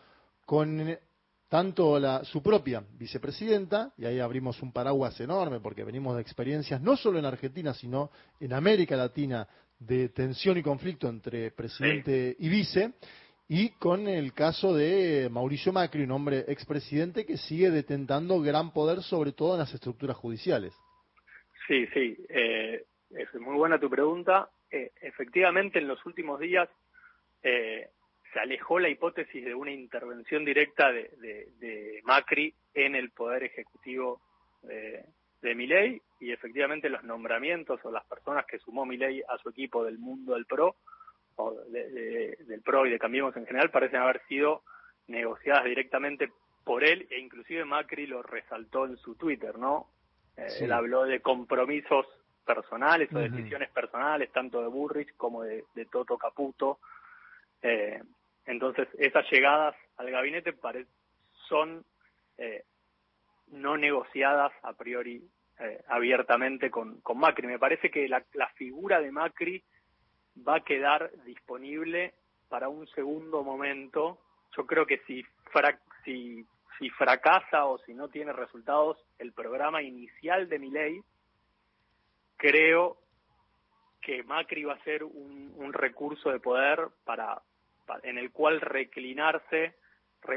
con 0.45 0.99
tanto 1.49 1.99
la, 1.99 2.25
su 2.25 2.43
propia 2.43 2.83
vicepresidenta, 2.99 3.93
y 3.97 4.05
ahí 4.05 4.21
abrimos 4.21 4.63
un 4.63 4.73
paraguas 4.73 5.19
enorme 5.21 5.61
porque 5.61 5.85
venimos 5.85 6.15
de 6.15 6.23
experiencias 6.23 6.81
no 6.81 6.97
solo 6.97 7.19
en 7.19 7.25
Argentina, 7.25 7.73
sino 7.73 8.11
en 8.39 8.53
América 8.53 8.97
Latina 8.97 9.49
de 9.79 10.11
tensión 10.11 10.59
y 10.59 10.63
conflicto 10.63 11.09
entre 11.09 11.51
presidente 11.53 12.37
y 12.39 12.49
vice, 12.49 12.93
y 13.49 13.71
con 13.71 14.09
el 14.09 14.35
caso 14.35 14.75
de 14.75 15.29
Mauricio 15.31 15.73
Macri, 15.73 16.03
un 16.03 16.11
hombre 16.11 16.45
expresidente 16.49 17.25
que 17.25 17.39
sigue 17.39 17.71
detentando 17.71 18.43
gran 18.43 18.73
poder, 18.73 19.03
sobre 19.03 19.33
todo 19.33 19.55
en 19.55 19.61
las 19.61 19.73
estructuras 19.73 20.17
judiciales. 20.19 20.75
Sí, 21.67 21.87
sí, 21.95 22.17
eh, 22.29 22.85
es 23.11 23.35
muy 23.41 23.57
buena 23.57 23.81
tu 23.81 23.89
pregunta. 23.89 24.51
Eh, 24.71 24.91
efectivamente, 25.01 25.79
en 25.79 25.89
los 25.89 26.05
últimos 26.05 26.41
días 26.41 26.69
eh, 27.43 27.89
se 28.33 28.41
alejó 28.41 28.79
la 28.79 28.89
hipótesis 28.89 29.45
de 29.45 29.55
una 29.55 29.73
intervención 29.73 30.45
directa 30.45 30.93
de, 30.93 32.01
Macri 32.05 32.55
en 32.75 32.95
el 32.95 33.11
poder 33.11 33.45
ejecutivo 33.45 34.21
de, 34.63 35.05
de 35.43 35.55
Milei 35.55 36.01
y 36.21 36.33
efectivamente 36.33 36.89
los 36.89 37.05
nombramientos 37.05 37.81
o 37.85 37.91
las 37.91 38.05
personas 38.07 38.45
que 38.47 38.59
sumó 38.59 38.85
Milei 38.85 39.23
a 39.29 39.39
su 39.39 39.51
equipo 39.51 39.85
del 39.85 39.99
mundo 39.99 40.35
del 40.35 40.47
PRO 40.47 40.77
o 41.37 41.55
del 41.71 42.63
PRO 42.65 42.87
y 42.87 42.91
de 42.91 42.99
Cambiemos 42.99 43.37
en 43.37 43.47
general 43.47 43.71
parecen 43.71 44.01
haber 44.01 44.21
sido 44.27 44.63
negociadas 45.07 45.65
directamente 45.65 46.31
por 46.65 46.85
él 46.85 47.07
e 47.11 47.19
inclusive 47.19 47.65
Macri 47.65 48.07
lo 48.07 48.23
resaltó 48.23 48.87
en 48.87 48.97
su 48.99 49.15
Twitter, 49.15 49.57
¿no? 49.57 49.89
Eh, 50.37 50.47
él 50.61 50.73
habló 50.73 51.05
de 51.05 51.21
compromisos 51.21 52.07
personales 52.45 53.13
o 53.13 53.19
decisiones 53.19 53.71
personales 53.71 54.33
tanto 54.33 54.61
de 54.63 54.69
Burrich 54.69 55.15
como 55.17 55.43
de, 55.43 55.65
Toto 55.91 56.17
Caputo 56.17 56.79
eh, 57.63 58.03
entonces, 58.49 58.89
esas 58.99 59.31
llegadas 59.31 59.77
al 59.99 60.11
gabinete 60.11 60.55
son 61.49 61.85
eh, 62.39 62.65
no 63.49 63.77
negociadas 63.77 64.53
a 64.63 64.73
priori 64.73 65.23
eh, 65.59 65.83
abiertamente 65.87 66.71
con, 66.71 67.03
Macri. 67.15 67.47
Me 67.47 67.59
parece 67.59 67.91
que 67.91 68.09
la, 68.09 68.23
figura 68.55 69.03
de 69.03 69.13
Macri 69.13 69.63
va 70.49 70.57
a 70.57 70.65
quedar 70.65 71.11
disponible 71.27 72.15
para 72.49 72.71
un 72.71 72.87
segundo 72.89 73.43
momento. 73.43 74.19
Yo 74.57 74.65
creo 74.65 74.87
que 74.87 75.03
si, 75.07 75.23
si, 76.07 76.47
si 76.79 76.89
fracasa 76.89 77.67
o 77.67 77.77
si 77.81 77.93
no 77.93 78.09
tiene 78.09 78.33
resultados 78.33 78.97
el 79.19 79.35
programa 79.35 79.83
inicial 79.83 80.49
de 80.49 80.59
mi 80.59 80.71
ley, 80.71 81.03
creo 82.39 82.97
que 84.01 84.23
Macri 84.23 84.65
va 84.65 84.73
a 84.73 84.85
ser 84.85 85.05
un 85.05 85.71
recurso 85.75 86.31
de 86.31 86.41
poder 86.41 86.89
para, 87.05 87.43
en 88.03 88.19
el 88.19 88.33
cual 88.33 88.61
reclinarse 88.61 89.75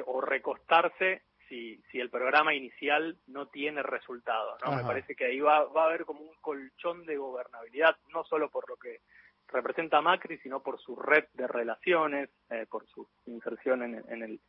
o 0.06 0.22
recostarse 0.22 1.24
si, 1.48 1.82
si 1.92 2.00
el 2.00 2.10
programa 2.10 2.54
inicial 2.54 3.18
no 3.28 3.48
tiene 3.48 3.84
resultados. 3.84 4.60
¿no? 4.64 4.76
Me 4.76 4.84
parece 4.84 5.16
que 5.16 5.26
ahí 5.26 5.40
va, 5.40 5.66
va 5.66 5.84
a 5.84 5.88
haber 5.88 6.06
como 6.06 6.22
un 6.22 6.36
colchón 6.40 7.06
de 7.06 7.18
gobernabilidad, 7.18 7.98
no 8.14 8.24
solo 8.24 8.50
por 8.50 8.70
lo 8.70 8.78
que 8.78 9.02
representa 9.50 10.02
Macri, 10.02 10.38
sino 10.40 10.62
por 10.62 10.80
su 10.80 10.96
red 10.96 11.26
de 11.34 11.48
relaciones, 11.48 12.30
eh, 12.50 12.66
por 12.70 12.88
su 12.88 13.08
inserción 13.26 13.84
en, 13.84 13.96
en, 14.08 14.24
el, 14.24 14.40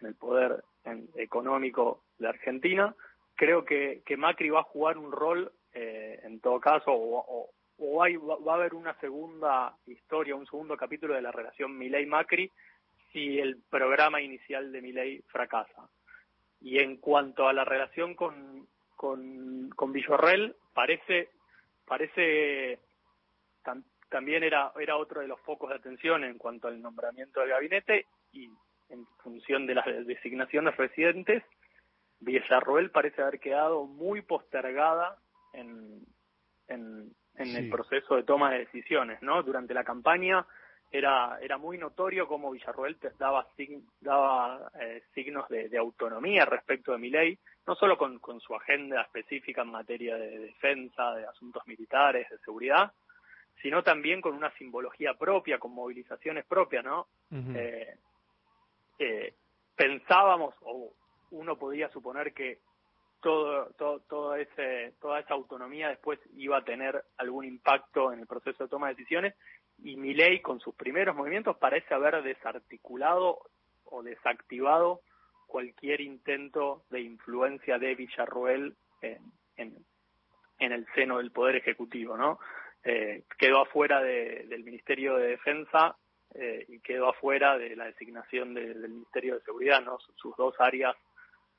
en 0.00 0.06
el 0.06 0.14
poder 0.14 0.62
económico 1.16 2.04
de 2.18 2.28
Argentina. 2.28 2.94
Creo 3.34 3.64
que, 3.64 4.02
que 4.06 4.16
Macri 4.16 4.50
va 4.50 4.60
a 4.60 4.64
jugar 4.64 4.98
un 4.98 5.10
rol, 5.10 5.52
eh, 5.72 6.20
en 6.22 6.40
todo 6.40 6.60
caso, 6.60 6.92
o, 6.92 7.24
o 7.26 7.50
hay, 8.02 8.16
va 8.16 8.52
a 8.52 8.56
haber 8.56 8.74
una 8.74 8.98
segunda 9.00 9.76
historia, 9.86 10.34
un 10.34 10.46
segundo 10.46 10.76
capítulo 10.76 11.14
de 11.14 11.22
la 11.22 11.32
relación 11.32 11.76
Milei-Macri 11.78 12.50
si 13.12 13.38
el 13.38 13.60
programa 13.68 14.20
inicial 14.20 14.72
de 14.72 14.80
Milei 14.80 15.22
fracasa. 15.28 15.88
Y 16.60 16.78
en 16.78 16.96
cuanto 16.96 17.46
a 17.46 17.52
la 17.52 17.64
relación 17.64 18.14
con, 18.14 18.66
con, 18.96 19.70
con 19.70 19.92
parece, 20.72 21.30
parece 21.84 22.78
también 24.08 24.42
era, 24.44 24.72
era 24.78 24.96
otro 24.96 25.20
de 25.20 25.28
los 25.28 25.40
focos 25.40 25.70
de 25.70 25.76
atención 25.76 26.24
en 26.24 26.38
cuanto 26.38 26.68
al 26.68 26.80
nombramiento 26.80 27.40
del 27.40 27.50
gabinete 27.50 28.06
y 28.32 28.48
en 28.90 29.06
función 29.22 29.66
de 29.66 29.74
las 29.74 29.86
designaciones 30.06 30.76
residentes, 30.76 31.42
Villarroel 32.20 32.90
parece 32.90 33.22
haber 33.22 33.40
quedado 33.40 33.86
muy 33.86 34.20
postergada 34.20 35.16
en, 35.54 36.04
en, 36.68 37.10
en 37.36 37.56
el 37.56 37.70
proceso 37.70 38.16
de 38.16 38.24
toma 38.24 38.52
de 38.52 38.60
decisiones, 38.60 39.22
¿no? 39.22 39.42
Durante 39.42 39.74
la 39.74 39.84
campaña 39.84 40.46
era 40.90 41.38
era 41.40 41.56
muy 41.56 41.78
notorio 41.78 42.28
cómo 42.28 42.50
Villarroel 42.50 42.98
daba 43.18 43.46
daba 44.00 44.70
eh, 44.80 45.02
signos 45.14 45.48
de, 45.48 45.76
autonomía 45.78 46.44
respecto 46.44 46.92
de 46.92 46.98
mi 46.98 47.08
ley, 47.08 47.38
no 47.66 47.74
solo 47.74 47.96
con, 47.96 48.18
con 48.18 48.40
su 48.40 48.54
agenda 48.54 49.02
específica 49.02 49.62
en 49.62 49.70
materia 49.70 50.16
de 50.16 50.38
defensa, 50.38 51.14
de 51.14 51.24
asuntos 51.24 51.66
militares, 51.66 52.28
de 52.28 52.38
seguridad, 52.38 52.92
sino 53.62 53.82
también 53.82 54.20
con 54.20 54.34
una 54.34 54.50
simbología 54.52 55.14
propia, 55.14 55.58
con 55.58 55.72
movilizaciones 55.72 56.44
propias, 56.44 56.84
¿no? 56.84 57.06
eh, 57.54 57.96
eh, 58.98 59.34
pensábamos 59.74 60.54
o 60.60 60.92
uno 61.30 61.56
podía 61.56 61.88
suponer 61.88 62.34
que 62.34 62.58
todo, 63.22 63.70
todo, 63.78 64.00
todo 64.00 64.34
ese, 64.34 64.94
toda 65.00 65.20
esa 65.20 65.34
autonomía 65.34 65.88
después 65.88 66.18
iba 66.36 66.58
a 66.58 66.64
tener 66.64 67.02
algún 67.16 67.44
impacto 67.44 68.12
en 68.12 68.18
el 68.18 68.26
proceso 68.26 68.64
de 68.64 68.68
toma 68.68 68.88
de 68.88 68.94
decisiones 68.94 69.34
y 69.78 69.96
Milei 69.96 70.40
con 70.42 70.60
sus 70.60 70.74
primeros 70.74 71.16
movimientos 71.16 71.56
parece 71.56 71.94
haber 71.94 72.22
desarticulado 72.22 73.38
o 73.84 74.02
desactivado 74.02 75.00
cualquier 75.46 76.00
intento 76.00 76.84
de 76.90 77.00
influencia 77.00 77.78
de 77.78 77.94
Villarruel 77.94 78.74
en, 79.02 79.32
en, 80.58 80.72
el 80.72 80.86
seno 80.94 81.18
del 81.18 81.30
Poder 81.30 81.56
Ejecutivo, 81.56 82.16
¿no? 82.16 82.38
Eh, 82.84 83.24
quedó 83.38 83.60
afuera 83.60 84.02
del 84.02 84.64
Ministerio 84.64 85.16
de 85.16 85.28
Defensa 85.28 85.96
eh, 86.34 86.64
y 86.68 86.80
quedó 86.80 87.10
afuera 87.10 87.58
de 87.58 87.76
la 87.76 87.84
designación 87.84 88.54
del 88.54 88.88
Ministerio 88.88 89.34
de 89.34 89.42
Seguridad, 89.42 89.82
¿no? 89.82 89.98
Sus 90.16 90.34
dos 90.36 90.54
áreas 90.58 90.96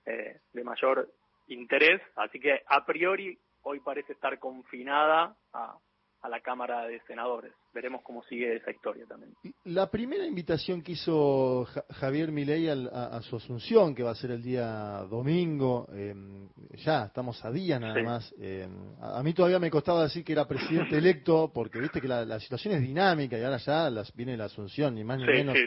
eh, 0.05 0.39
de 0.51 0.63
mayor 0.63 1.09
interés, 1.47 2.01
así 2.15 2.39
que 2.39 2.61
a 2.67 2.85
priori 2.85 3.37
hoy 3.61 3.79
parece 3.79 4.13
estar 4.13 4.37
confinada 4.39 5.35
a, 5.53 5.77
a 6.23 6.29
la 6.29 6.39
Cámara 6.39 6.87
de 6.87 7.01
Senadores. 7.01 7.51
Veremos 7.73 8.01
cómo 8.01 8.23
sigue 8.23 8.55
esa 8.55 8.71
historia 8.71 9.05
también. 9.05 9.33
La 9.65 9.91
primera 9.91 10.25
invitación 10.25 10.81
que 10.81 10.93
hizo 10.93 11.67
Javier 11.99 12.31
Milei 12.31 12.69
a, 12.69 13.21
su 13.21 13.35
asunción, 13.35 13.93
que 13.93 14.03
va 14.03 14.11
a 14.11 14.15
ser 14.15 14.31
el 14.31 14.41
día 14.41 15.05
domingo, 15.09 15.85
em, 15.91 16.47
ya 16.77 17.05
estamos 17.05 17.43
a 17.43 17.51
día 17.51 17.77
nada 17.77 18.01
más. 18.01 18.33
Em, 18.39 18.71
a, 19.01 19.21
mí 19.21 19.33
todavía 19.33 19.59
me 19.59 19.69
costaba 19.69 20.03
decir 20.03 20.23
que 20.23 20.31
era 20.31 20.47
presidente 20.47 20.97
electo, 20.97 21.51
porque 21.53 21.79
viste 21.79 21.99
que 21.99 22.07
la, 22.07 22.39
situación 22.39 22.75
es 22.75 22.81
dinámica 22.81 23.37
y 23.37 23.43
ahora 23.43 23.57
ya 23.57 23.89
las, 23.89 24.15
viene 24.15 24.37
la 24.37 24.45
asunción, 24.45 24.95
ni 24.95 25.03
más 25.03 25.19
ni 25.19 25.25
menos. 25.25 25.57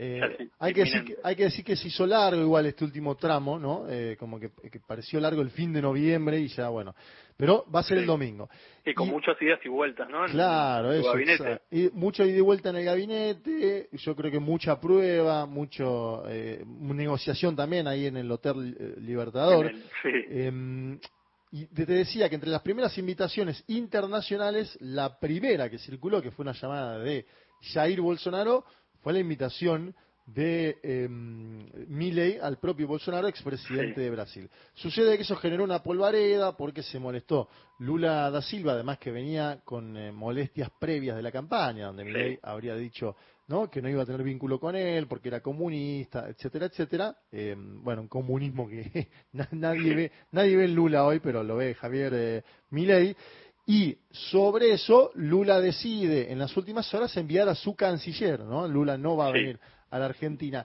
Eh, 0.00 0.48
hay, 0.60 0.72
que 0.72 0.82
decir 0.82 1.04
que, 1.04 1.16
hay 1.24 1.34
que 1.34 1.42
decir 1.42 1.64
que 1.64 1.74
se 1.74 1.88
hizo 1.88 2.06
largo 2.06 2.40
igual 2.40 2.66
este 2.66 2.84
último 2.84 3.16
tramo, 3.16 3.58
¿no? 3.58 3.86
Eh, 3.90 4.16
como 4.16 4.38
que, 4.38 4.50
pareció 4.86 5.18
largo 5.18 5.42
el 5.42 5.50
fin 5.50 5.72
de 5.72 5.82
noviembre 5.82 6.38
y 6.38 6.46
ya, 6.46 6.68
bueno. 6.68 6.94
Pero 7.36 7.64
va 7.74 7.80
a 7.80 7.82
ser 7.82 7.98
el 7.98 8.06
domingo. 8.06 8.48
Y 8.86 8.94
con 8.94 9.08
muchas 9.08 9.40
ideas 9.42 9.58
y 9.64 9.68
vueltas, 9.68 10.08
¿no? 10.08 10.24
claro, 10.26 10.92
eso. 10.92 11.12
Y 11.72 11.90
mucho 11.94 12.24
ida 12.24 12.38
y 12.38 12.40
vuelta 12.40 12.70
en 12.70 12.76
el 12.76 12.84
gabinete, 12.84 13.88
yo 13.92 14.14
creo 14.14 14.30
que 14.30 14.38
mucha 14.38 14.80
prueba, 14.80 15.46
mucho 15.46 16.22
eh, 16.28 16.64
negociación 16.64 17.56
también 17.56 17.88
ahí 17.88 18.06
en 18.06 18.18
el 18.18 18.30
Hotel 18.30 18.76
eh, 18.78 19.00
Libertador. 19.00 19.72
Em, 20.04 21.00
y 21.50 21.66
te 21.66 21.86
decía 21.86 22.28
que 22.28 22.36
entre 22.36 22.50
las 22.50 22.62
primeras 22.62 22.96
invitaciones 22.98 23.64
internacionales, 23.66 24.78
la 24.80 25.18
primera 25.18 25.68
que 25.68 25.78
circuló, 25.78 26.22
que 26.22 26.30
fue 26.30 26.44
una 26.44 26.52
llamada 26.52 26.98
de 26.98 27.26
Jair 27.72 28.00
Bolsonaro, 28.00 28.64
fue 29.02 29.12
la 29.12 29.18
invitación 29.18 29.94
de 30.26 30.76
eh, 30.82 31.08
Milley 31.08 32.38
al 32.40 32.58
propio 32.58 32.86
Bolsonaro, 32.86 33.28
expresidente 33.28 34.02
de 34.02 34.10
Brasil. 34.10 34.50
Sucede 34.74 35.16
que 35.16 35.22
eso 35.22 35.36
generó 35.36 35.64
una 35.64 35.82
polvareda 35.82 36.54
porque 36.56 36.82
se 36.82 36.98
molestó 36.98 37.48
Lula 37.78 38.30
da 38.30 38.42
Silva, 38.42 38.72
además 38.72 38.98
que 38.98 39.10
venía 39.10 39.60
con 39.64 39.96
eh, 39.96 40.12
molestias 40.12 40.70
previas 40.78 41.16
de 41.16 41.22
la 41.22 41.32
campaña, 41.32 41.86
donde 41.86 42.04
Milley 42.04 42.38
habría 42.42 42.74
dicho 42.74 43.16
¿no? 43.48 43.70
que 43.70 43.80
no 43.80 43.88
iba 43.88 44.02
a 44.02 44.06
tener 44.06 44.22
vínculo 44.22 44.60
con 44.60 44.76
él 44.76 45.06
porque 45.06 45.28
era 45.28 45.40
comunista, 45.40 46.28
etcétera, 46.28 46.66
etcétera. 46.66 47.16
Eh, 47.32 47.56
bueno, 47.58 48.02
un 48.02 48.08
comunismo 48.08 48.68
que 48.68 49.08
nadie 49.52 49.94
ve, 49.94 50.12
nadie 50.32 50.56
ve 50.56 50.64
en 50.66 50.74
Lula 50.74 51.04
hoy, 51.04 51.20
pero 51.20 51.42
lo 51.42 51.56
ve 51.56 51.74
Javier 51.74 52.12
eh, 52.14 52.42
Milei. 52.70 53.16
Y 53.70 53.98
sobre 54.10 54.72
eso, 54.72 55.10
Lula 55.16 55.60
decide 55.60 56.32
en 56.32 56.38
las 56.38 56.56
últimas 56.56 56.92
horas 56.94 57.14
enviar 57.18 57.50
a 57.50 57.54
su 57.54 57.76
canciller, 57.76 58.40
¿no? 58.40 58.66
Lula 58.66 58.96
no 58.96 59.14
va 59.14 59.26
a 59.26 59.32
venir 59.32 59.60
a 59.90 59.98
la 59.98 60.06
Argentina. 60.06 60.64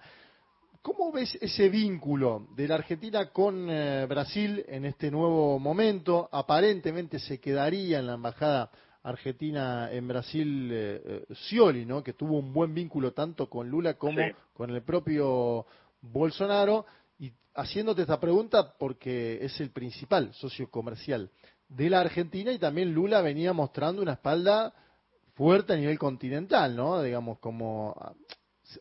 ¿Cómo 0.82 1.12
ves 1.12 1.38
ese 1.42 1.68
vínculo 1.68 2.48
de 2.56 2.66
la 2.66 2.76
Argentina 2.76 3.30
con 3.30 3.68
eh, 3.70 4.06
Brasil 4.08 4.64
en 4.70 4.86
este 4.86 5.12
nuevo 5.12 5.60
momento? 5.60 6.30
Aparentemente 6.32 7.20
se 7.20 7.42
quedaría 7.42 8.00
en 8.00 8.08
la 8.08 8.14
embajada 8.14 8.72
argentina 9.04 9.92
en 9.92 10.08
Brasil 10.08 10.70
eh, 10.72 11.02
eh, 11.06 11.26
Scioli, 11.34 11.86
¿no? 11.86 12.02
Que 12.02 12.14
tuvo 12.14 12.38
un 12.38 12.54
buen 12.54 12.74
vínculo 12.74 13.12
tanto 13.12 13.50
con 13.50 13.70
Lula 13.70 13.96
como 13.96 14.22
con 14.54 14.70
el 14.70 14.82
propio 14.82 15.66
Bolsonaro. 16.02 16.86
Y 17.20 17.34
haciéndote 17.54 18.04
esta 18.04 18.22
pregunta 18.22 18.74
porque 18.80 19.44
es 19.44 19.60
el 19.60 19.72
principal 19.72 20.34
socio 20.34 20.72
comercial 20.72 21.30
de 21.76 21.90
la 21.90 22.02
Argentina 22.02 22.52
y 22.52 22.60
también 22.60 22.94
Lula 22.94 23.22
venía 23.22 23.54
mostrando 23.54 24.02
una 24.02 24.14
espalda 24.14 24.74
fuerte 25.34 25.74
a 25.74 25.76
nivel 25.76 25.98
continental, 25.98 26.76
¿no? 26.76 27.02
Digamos, 27.02 27.40
como 27.40 27.96
ah, 28.00 28.14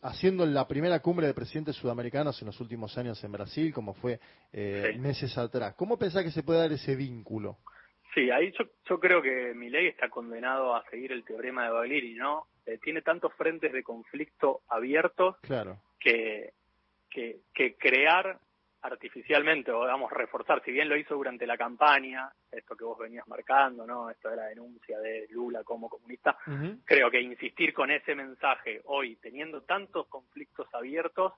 haciendo 0.03 0.45
la 0.45 0.67
primera 0.67 0.99
cumbre 0.99 1.27
de 1.27 1.33
presidentes 1.33 1.75
sudamericanos 1.75 2.39
en 2.41 2.47
los 2.47 2.59
últimos 2.61 2.97
años 2.97 3.23
en 3.23 3.31
Brasil, 3.31 3.73
como 3.73 3.93
fue 3.93 4.19
eh, 4.51 4.95
meses 4.99 5.37
atrás. 5.37 5.73
¿Cómo 5.75 5.97
pensás 5.97 6.23
que 6.23 6.31
se 6.31 6.43
puede 6.43 6.59
dar 6.59 6.71
ese 6.71 6.95
vínculo? 6.95 7.57
Sí, 8.13 8.29
ahí 8.29 8.53
yo, 8.87 8.99
creo 8.99 9.23
que 9.23 9.53
Milei 9.55 9.87
está 9.87 10.07
condenado 10.09 10.75
a 10.75 10.83
seguir 10.91 11.11
el 11.11 11.23
teorema 11.23 11.65
de 11.65 11.71
Baglieri, 11.71 12.13
¿no? 12.13 12.45
Eh, 12.65 12.77
tiene 12.77 13.01
tantos 13.01 13.33
frentes 13.33 13.73
de 13.73 13.81
conflicto 13.81 14.61
abiertos 14.69 15.35
claro. 15.41 15.79
que, 15.99 16.53
que, 17.09 17.39
que 17.55 17.75
crear 17.75 18.39
artificialmente 18.83 19.71
o 19.71 19.81
digamos 19.83 20.11
reforzar, 20.11 20.61
si 20.63 20.71
bien 20.71 20.89
lo 20.89 20.97
hizo 20.97 21.15
durante 21.15 21.47
la 21.47 21.57
campaña, 21.57 22.29
esto 22.51 22.75
que 22.75 22.83
vos 22.83 22.99
venías 22.99 23.25
marcando, 23.27 23.87
¿no? 23.87 24.09
Esto 24.09 24.29
de 24.29 24.35
la 24.35 24.45
denuncia 24.47 24.99
de 24.99 25.25
Lula 25.29 25.63
como 25.63 25.87
comunista, 25.87 26.37
creo 26.83 27.09
que 27.09 27.21
insistir 27.21 27.73
con 27.73 27.91
ese 27.91 28.13
mensaje 28.13 28.81
hoy, 28.85 29.15
teniendo 29.15 29.61
tantos 29.61 30.07
conflictos 30.07 30.67
abiertos, 30.73 31.33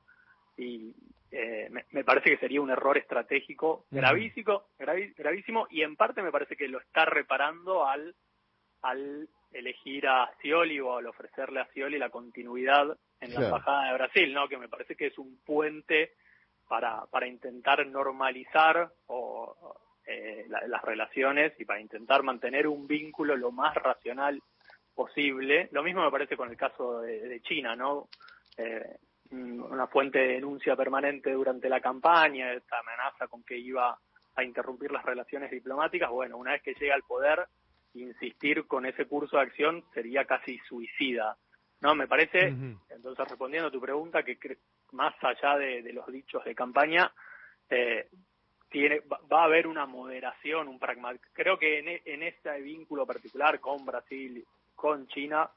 y 0.57 0.95
eh, 1.31 1.69
me, 1.69 2.03
parece 2.03 2.31
que 2.31 2.37
sería 2.37 2.61
un 2.61 2.71
error 2.71 2.97
estratégico 2.97 3.85
gravísimo, 3.91 4.63
gravísimo, 4.79 5.67
y 5.69 5.83
en 5.83 5.95
parte 5.95 6.23
me 6.23 6.31
parece 6.31 6.55
que 6.55 6.67
lo 6.67 6.79
está 6.79 7.05
reparando 7.05 7.85
al, 7.85 8.15
al 8.81 9.29
elegir 9.51 10.07
a 10.07 10.31
Scioli 10.39 10.79
o 10.79 10.97
al 10.97 11.05
ofrecerle 11.05 11.59
a 11.59 11.67
Scioli 11.67 11.99
la 11.99 12.09
continuidad 12.09 12.97
en 13.19 13.33
la 13.35 13.45
embajada 13.45 13.87
de 13.87 13.93
Brasil, 13.93 14.33
¿no? 14.33 14.47
Que 14.47 14.57
me 14.57 14.67
parece 14.67 14.95
que 14.95 15.07
es 15.07 15.17
un 15.19 15.37
puente 15.45 16.13
para, 16.67 17.05
para 17.07 17.27
intentar 17.27 17.85
normalizar 17.87 18.91
eh, 20.05 20.45
las 20.49 20.81
relaciones 20.83 21.53
y 21.59 21.65
para 21.65 21.79
intentar 21.79 22.23
mantener 22.23 22.67
un 22.67 22.87
vínculo 22.87 23.35
lo 23.35 23.51
más 23.51 23.75
racional 23.75 24.41
posible. 24.93 25.69
Lo 25.71 25.83
mismo 25.83 26.03
me 26.03 26.11
parece 26.11 26.37
con 26.37 26.49
el 26.49 26.57
caso 26.57 27.01
de, 27.01 27.41
China, 27.41 27.75
¿no? 27.75 28.09
Eh, 28.57 28.97
una 29.31 29.87
fuente 29.87 30.19
de 30.19 30.27
denuncia 30.35 30.75
permanente 30.75 31.31
durante 31.31 31.67
la 31.67 31.81
campaña, 31.81 32.53
esta 32.53 32.79
amenaza 32.79 33.27
con 33.27 33.43
que 33.43 33.57
iba 33.57 33.97
a 34.35 34.43
interrumpir 34.43 34.91
las 34.91 35.03
relaciones 35.03 35.51
diplomáticas. 35.51 36.09
Bueno, 36.09 36.37
una 36.37 36.51
vez 36.51 36.61
que 36.61 36.75
llega 36.75 36.95
al 36.95 37.03
poder, 37.03 37.47
insistir 37.93 38.67
con 38.67 38.85
ese 38.85 39.05
curso 39.05 39.37
de 39.37 39.43
acción 39.43 39.83
sería 39.93 40.25
casi 40.25 40.59
suicida. 40.67 41.37
No, 41.81 41.93
me 41.93 42.07
parece, 42.07 42.47
entonces 42.47 43.27
respondiendo 43.27 43.67
a 43.67 43.71
tu 43.71 43.81
pregunta, 43.81 44.23
que 44.23 44.37
más 44.93 45.13
allá 45.21 45.57
de, 45.57 45.93
los 45.93 46.07
dichos 46.07 46.43
de 46.45 46.55
campaña, 46.55 47.11
eh, 47.69 48.07
tiene, 48.69 49.01
va, 49.31 49.41
a 49.41 49.45
haber 49.45 49.67
una 49.67 49.85
moderación, 49.85 50.67
un 50.67 50.79
pragmatismo. 50.79 51.27
Creo 51.33 51.59
que 51.59 51.79
en, 51.79 52.01
en 52.05 52.23
este 52.23 52.59
vínculo 52.61 53.05
particular 53.05 53.59
con 53.59 53.85
Brasil, 53.85 54.43
con 54.75 55.07
China, 55.07 55.49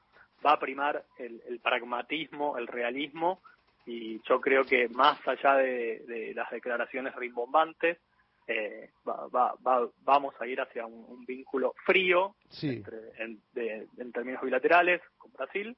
va 0.45 0.53
a 0.53 0.59
primar 0.59 1.03
el, 1.17 1.59
pragmatismo, 1.61 2.57
el 2.57 2.67
realismo, 2.67 3.41
y 3.85 4.21
yo 4.27 4.39
creo 4.39 4.63
que 4.63 4.87
más 4.89 5.19
allá 5.27 5.55
de, 5.55 6.33
las 6.35 6.49
declaraciones 6.51 7.15
rimbombantes, 7.15 7.97
eh, 8.47 8.91
va, 9.07 9.55
vamos 10.03 10.33
a 10.39 10.47
ir 10.47 10.59
hacia 10.59 10.85
un, 10.85 11.25
vínculo 11.25 11.73
frío 11.85 12.35
en, 12.61 13.41
en 13.55 14.11
términos 14.11 14.41
bilaterales 14.41 15.01
con 15.17 15.31
Brasil 15.33 15.75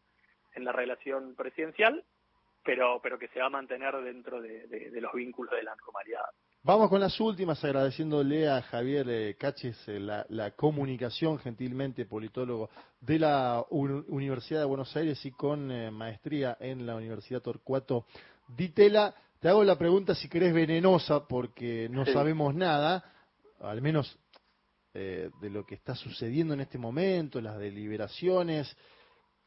en 0.55 0.65
la 0.65 0.71
relación 0.71 1.35
presidencial 1.35 2.03
pero, 2.63 2.99
pero 3.01 3.17
que 3.17 3.27
se 3.29 3.39
va 3.39 3.47
a 3.47 3.49
mantener 3.49 3.95
dentro 4.03 4.41
de, 4.41 4.91
los 5.01 5.13
vínculos 5.13 5.51
de 5.51 5.63
la 5.63 5.75
normalidad. 5.75 6.25
Vamos 6.63 6.89
con 6.89 6.99
las 6.99 7.19
últimas, 7.19 7.63
agradeciéndole 7.63 8.47
a 8.47 8.61
Javier 8.61 9.09
eh, 9.09 9.35
Caches 9.35 9.77
eh, 9.87 9.99
la, 9.99 10.51
comunicación, 10.51 11.39
gentilmente 11.39 12.05
politólogo 12.05 12.69
de 12.99 13.17
la 13.17 13.65
Universidad 13.69 14.59
de 14.59 14.65
Buenos 14.65 14.95
Aires 14.95 15.25
y 15.25 15.31
con 15.31 15.71
eh, 15.71 15.89
maestría 15.89 16.57
en 16.59 16.85
la 16.85 16.95
Universidad 16.95 17.41
Torcuato 17.41 18.05
Ditela. 18.47 19.15
Te 19.39 19.49
hago 19.49 19.63
la 19.63 19.77
pregunta 19.77 20.13
si 20.13 20.29
querés 20.29 20.53
venenosa, 20.53 21.27
porque 21.27 21.89
no 21.89 22.05
sabemos 22.05 22.53
nada, 22.53 23.03
al 23.59 23.81
menos 23.81 24.19
de 24.93 25.31
lo 25.49 25.65
que 25.65 25.73
está 25.73 25.95
sucediendo 25.95 26.53
en 26.53 26.59
este 26.59 26.77
momento, 26.77 27.39
las 27.39 27.57
deliberaciones, 27.57 28.77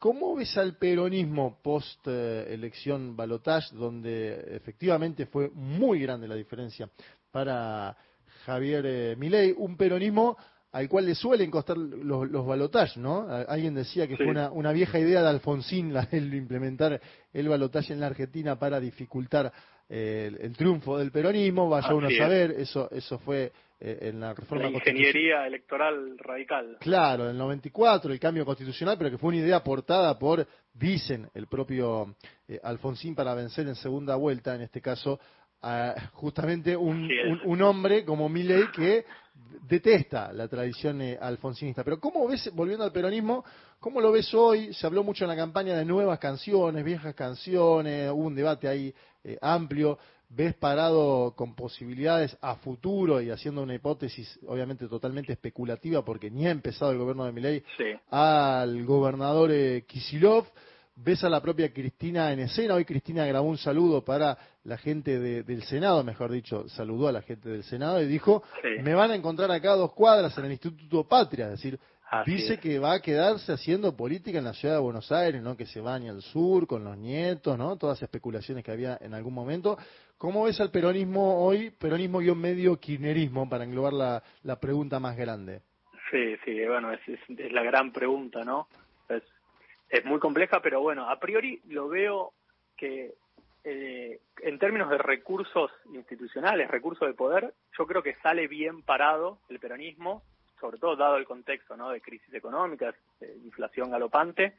¿Cómo 0.05 0.35
ves 0.35 0.55
al 0.55 0.77
peronismo 0.77 1.57
post 1.63 2.07
elección 2.07 3.17
Balotage, 3.17 3.75
donde 3.75 4.55
efectivamente 4.55 5.25
fue 5.25 5.49
muy 5.49 5.99
grande 6.01 6.27
la 6.27 6.35
diferencia 6.35 6.87
para 7.31 7.97
Javier 8.45 8.85
eh, 8.85 9.15
Milei? 9.17 9.55
Un 9.57 9.75
peronismo 9.75 10.37
al 10.73 10.87
cual 10.89 11.07
le 11.07 11.15
suelen 11.15 11.49
costar 11.49 11.75
los, 11.75 12.29
los 12.29 12.97
¿no? 12.97 13.25
Alguien 13.47 13.73
decía 13.73 14.07
que 14.07 14.15
fue 14.15 14.27
una, 14.27 14.71
vieja 14.73 14.99
idea 14.99 15.23
de 15.23 15.29
Alfonsín 15.29 15.91
la, 15.91 16.07
el 16.11 16.31
implementar 16.35 17.01
el 17.33 17.49
balotaje 17.49 17.91
en 17.91 17.99
la 17.99 18.05
Argentina 18.05 18.59
para 18.59 18.79
dificultar 18.79 19.51
el, 19.87 20.55
triunfo 20.57 20.97
del 20.97 21.11
peronismo, 21.11 21.69
vaya 21.69 21.93
uno 21.93 22.07
a 22.07 22.11
saber, 22.11 22.51
eso, 22.51 22.89
eso 22.91 23.19
fue 23.19 23.51
eh, 23.79 23.99
en 24.01 24.19
la 24.19 24.33
reforma 24.33 24.69
la 24.69 24.71
ingeniería 24.71 25.45
electoral 25.45 26.17
radical. 26.17 26.77
Claro, 26.79 27.25
en 27.25 27.31
el 27.31 27.37
94, 27.37 28.11
el 28.11 28.19
cambio 28.19 28.45
constitucional, 28.45 28.97
pero 28.97 29.11
que 29.11 29.17
fue 29.17 29.29
una 29.29 29.37
idea 29.37 29.57
aportada 29.57 30.17
por, 30.17 30.47
dicen, 30.73 31.29
el 31.33 31.47
propio 31.47 32.15
eh, 32.47 32.59
Alfonsín 32.63 33.15
para 33.15 33.35
vencer 33.35 33.67
en 33.67 33.75
segunda 33.75 34.15
vuelta, 34.15 34.55
en 34.55 34.61
este 34.61 34.81
caso, 34.81 35.19
justamente 36.13 36.75
un, 36.77 37.09
un, 37.45 37.61
hombre 37.63 38.05
como 38.05 38.29
Milley 38.29 38.67
que 38.71 39.03
detesta 39.67 40.31
la 40.33 40.47
tradición 40.47 41.01
eh, 41.01 41.17
alfonsinista. 41.19 41.83
Pero 41.83 41.99
¿cómo 41.99 42.27
ves, 42.27 42.49
volviendo 42.53 42.83
al 42.83 42.91
peronismo, 42.91 43.43
cómo 43.79 44.01
lo 44.01 44.11
ves 44.11 44.33
hoy? 44.33 44.73
Se 44.73 44.85
habló 44.85 45.03
mucho 45.03 45.25
en 45.25 45.29
la 45.29 45.35
campaña 45.35 45.75
de 45.77 45.85
nuevas 45.85 46.19
canciones, 46.19 46.83
viejas 46.83 47.15
canciones, 47.15 48.11
hubo 48.11 48.27
un 48.27 48.35
debate 48.35 48.67
ahí 48.67 48.93
amplio 49.41 49.97
ves 50.29 50.55
parado 50.55 51.33
con 51.35 51.55
posibilidades 51.55 52.37
a 52.41 52.55
futuro 52.55 53.21
y 53.21 53.29
haciendo 53.29 53.61
una 53.61 53.75
hipótesis 53.75 54.39
obviamente 54.47 54.87
totalmente 54.87 55.33
especulativa 55.33 56.03
porque 56.03 56.31
ni 56.31 56.47
ha 56.47 56.51
empezado 56.51 56.91
el 56.91 56.97
gobierno 56.97 57.25
de 57.25 57.31
Milei 57.31 57.63
al 58.09 58.85
gobernador 58.85 59.51
eh, 59.51 59.83
Kisilov 59.87 60.45
ves 60.95 61.23
a 61.23 61.29
la 61.29 61.41
propia 61.41 61.71
Cristina 61.73 62.31
en 62.31 62.39
escena. 62.39 62.75
Hoy 62.75 62.85
Cristina 62.85 63.25
grabó 63.25 63.47
un 63.47 63.57
saludo 63.57 64.03
para 64.03 64.37
la 64.63 64.77
gente 64.77 65.19
del 65.19 65.63
Senado, 65.63 66.03
mejor 66.03 66.31
dicho, 66.31 66.67
saludó 66.69 67.07
a 67.07 67.11
la 67.11 67.21
gente 67.21 67.49
del 67.49 67.63
Senado 67.63 68.01
y 68.01 68.07
dijo, 68.07 68.43
me 68.81 68.93
van 68.93 69.11
a 69.11 69.15
encontrar 69.15 69.51
acá 69.51 69.73
a 69.73 69.75
dos 69.75 69.93
cuadras 69.93 70.37
en 70.37 70.45
el 70.45 70.51
Instituto 70.53 71.07
Patria. 71.07 71.45
Es 71.45 71.51
decir, 71.51 71.79
dice 72.25 72.59
que 72.59 72.79
va 72.79 72.93
a 72.93 73.01
quedarse 73.01 73.51
haciendo 73.51 73.95
política 73.95 74.39
en 74.39 74.45
la 74.45 74.53
ciudad 74.53 74.75
de 74.75 74.81
Buenos 74.81 75.11
Aires, 75.11 75.41
¿no? 75.41 75.57
Que 75.57 75.65
se 75.65 75.81
baña 75.81 76.11
al 76.11 76.21
sur 76.21 76.65
con 76.65 76.83
los 76.83 76.97
nietos, 76.97 77.57
¿no? 77.57 77.77
Todas 77.77 77.97
las 77.97 78.03
especulaciones 78.03 78.63
que 78.63 78.71
había 78.71 78.97
en 79.01 79.13
algún 79.13 79.33
momento. 79.33 79.77
¿Cómo 80.17 80.45
ves 80.45 80.59
al 80.61 80.71
peronismo 80.71 81.43
hoy, 81.45 81.71
peronismo 81.71 82.21
y 82.21 82.29
un 82.29 82.39
medio 82.39 82.79
kirchnerismo, 82.79 83.49
para 83.49 83.65
englobar 83.65 83.93
la, 83.93 84.23
la 84.43 84.59
pregunta 84.59 84.99
más 84.99 85.17
grande? 85.17 85.61
Sí, 86.09 86.35
sí, 86.45 86.65
bueno, 86.65 86.91
es, 86.91 86.99
es, 87.07 87.51
la 87.51 87.63
gran 87.63 87.91
pregunta, 87.91 88.43
¿no? 88.45 88.67
Es, 89.89 90.05
muy 90.05 90.19
compleja, 90.19 90.61
pero 90.61 90.81
bueno, 90.81 91.09
a 91.09 91.19
priori 91.19 91.61
lo 91.67 91.87
veo 91.87 92.33
que 92.77 93.13
eh, 93.63 94.19
en 94.41 94.59
términos 94.59 94.89
de 94.89 94.97
recursos 94.97 95.71
institucionales, 95.93 96.69
recursos 96.69 97.07
de 97.07 97.13
poder, 97.13 97.53
yo 97.77 97.87
creo 97.87 98.03
que 98.03 98.15
sale 98.15 98.47
bien 98.47 98.83
parado 98.83 99.39
el 99.49 99.59
peronismo, 99.59 100.23
sobre 100.59 100.77
todo 100.77 100.95
dado 100.95 101.17
el 101.17 101.25
contexto 101.25 101.75
¿no? 101.75 101.89
de 101.89 102.01
crisis 102.01 102.33
económica, 102.33 102.93
de 103.19 103.35
inflación 103.37 103.89
galopante, 103.89 104.55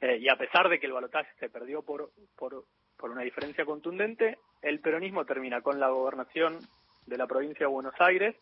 eh, 0.00 0.16
y 0.16 0.28
a 0.28 0.36
pesar 0.36 0.68
de 0.68 0.80
que 0.80 0.86
el 0.86 0.92
balotaje 0.92 1.30
se 1.38 1.50
perdió 1.50 1.82
por, 1.82 2.10
por, 2.36 2.64
por 2.96 3.10
una 3.10 3.22
diferencia 3.22 3.64
contundente, 3.64 4.38
el 4.62 4.80
peronismo 4.80 5.24
termina 5.24 5.60
con 5.60 5.78
la 5.78 5.88
gobernación 5.88 6.58
de 7.06 7.18
la 7.18 7.26
provincia 7.26 7.66
de 7.66 7.72
Buenos 7.72 7.94
Aires 7.98 8.34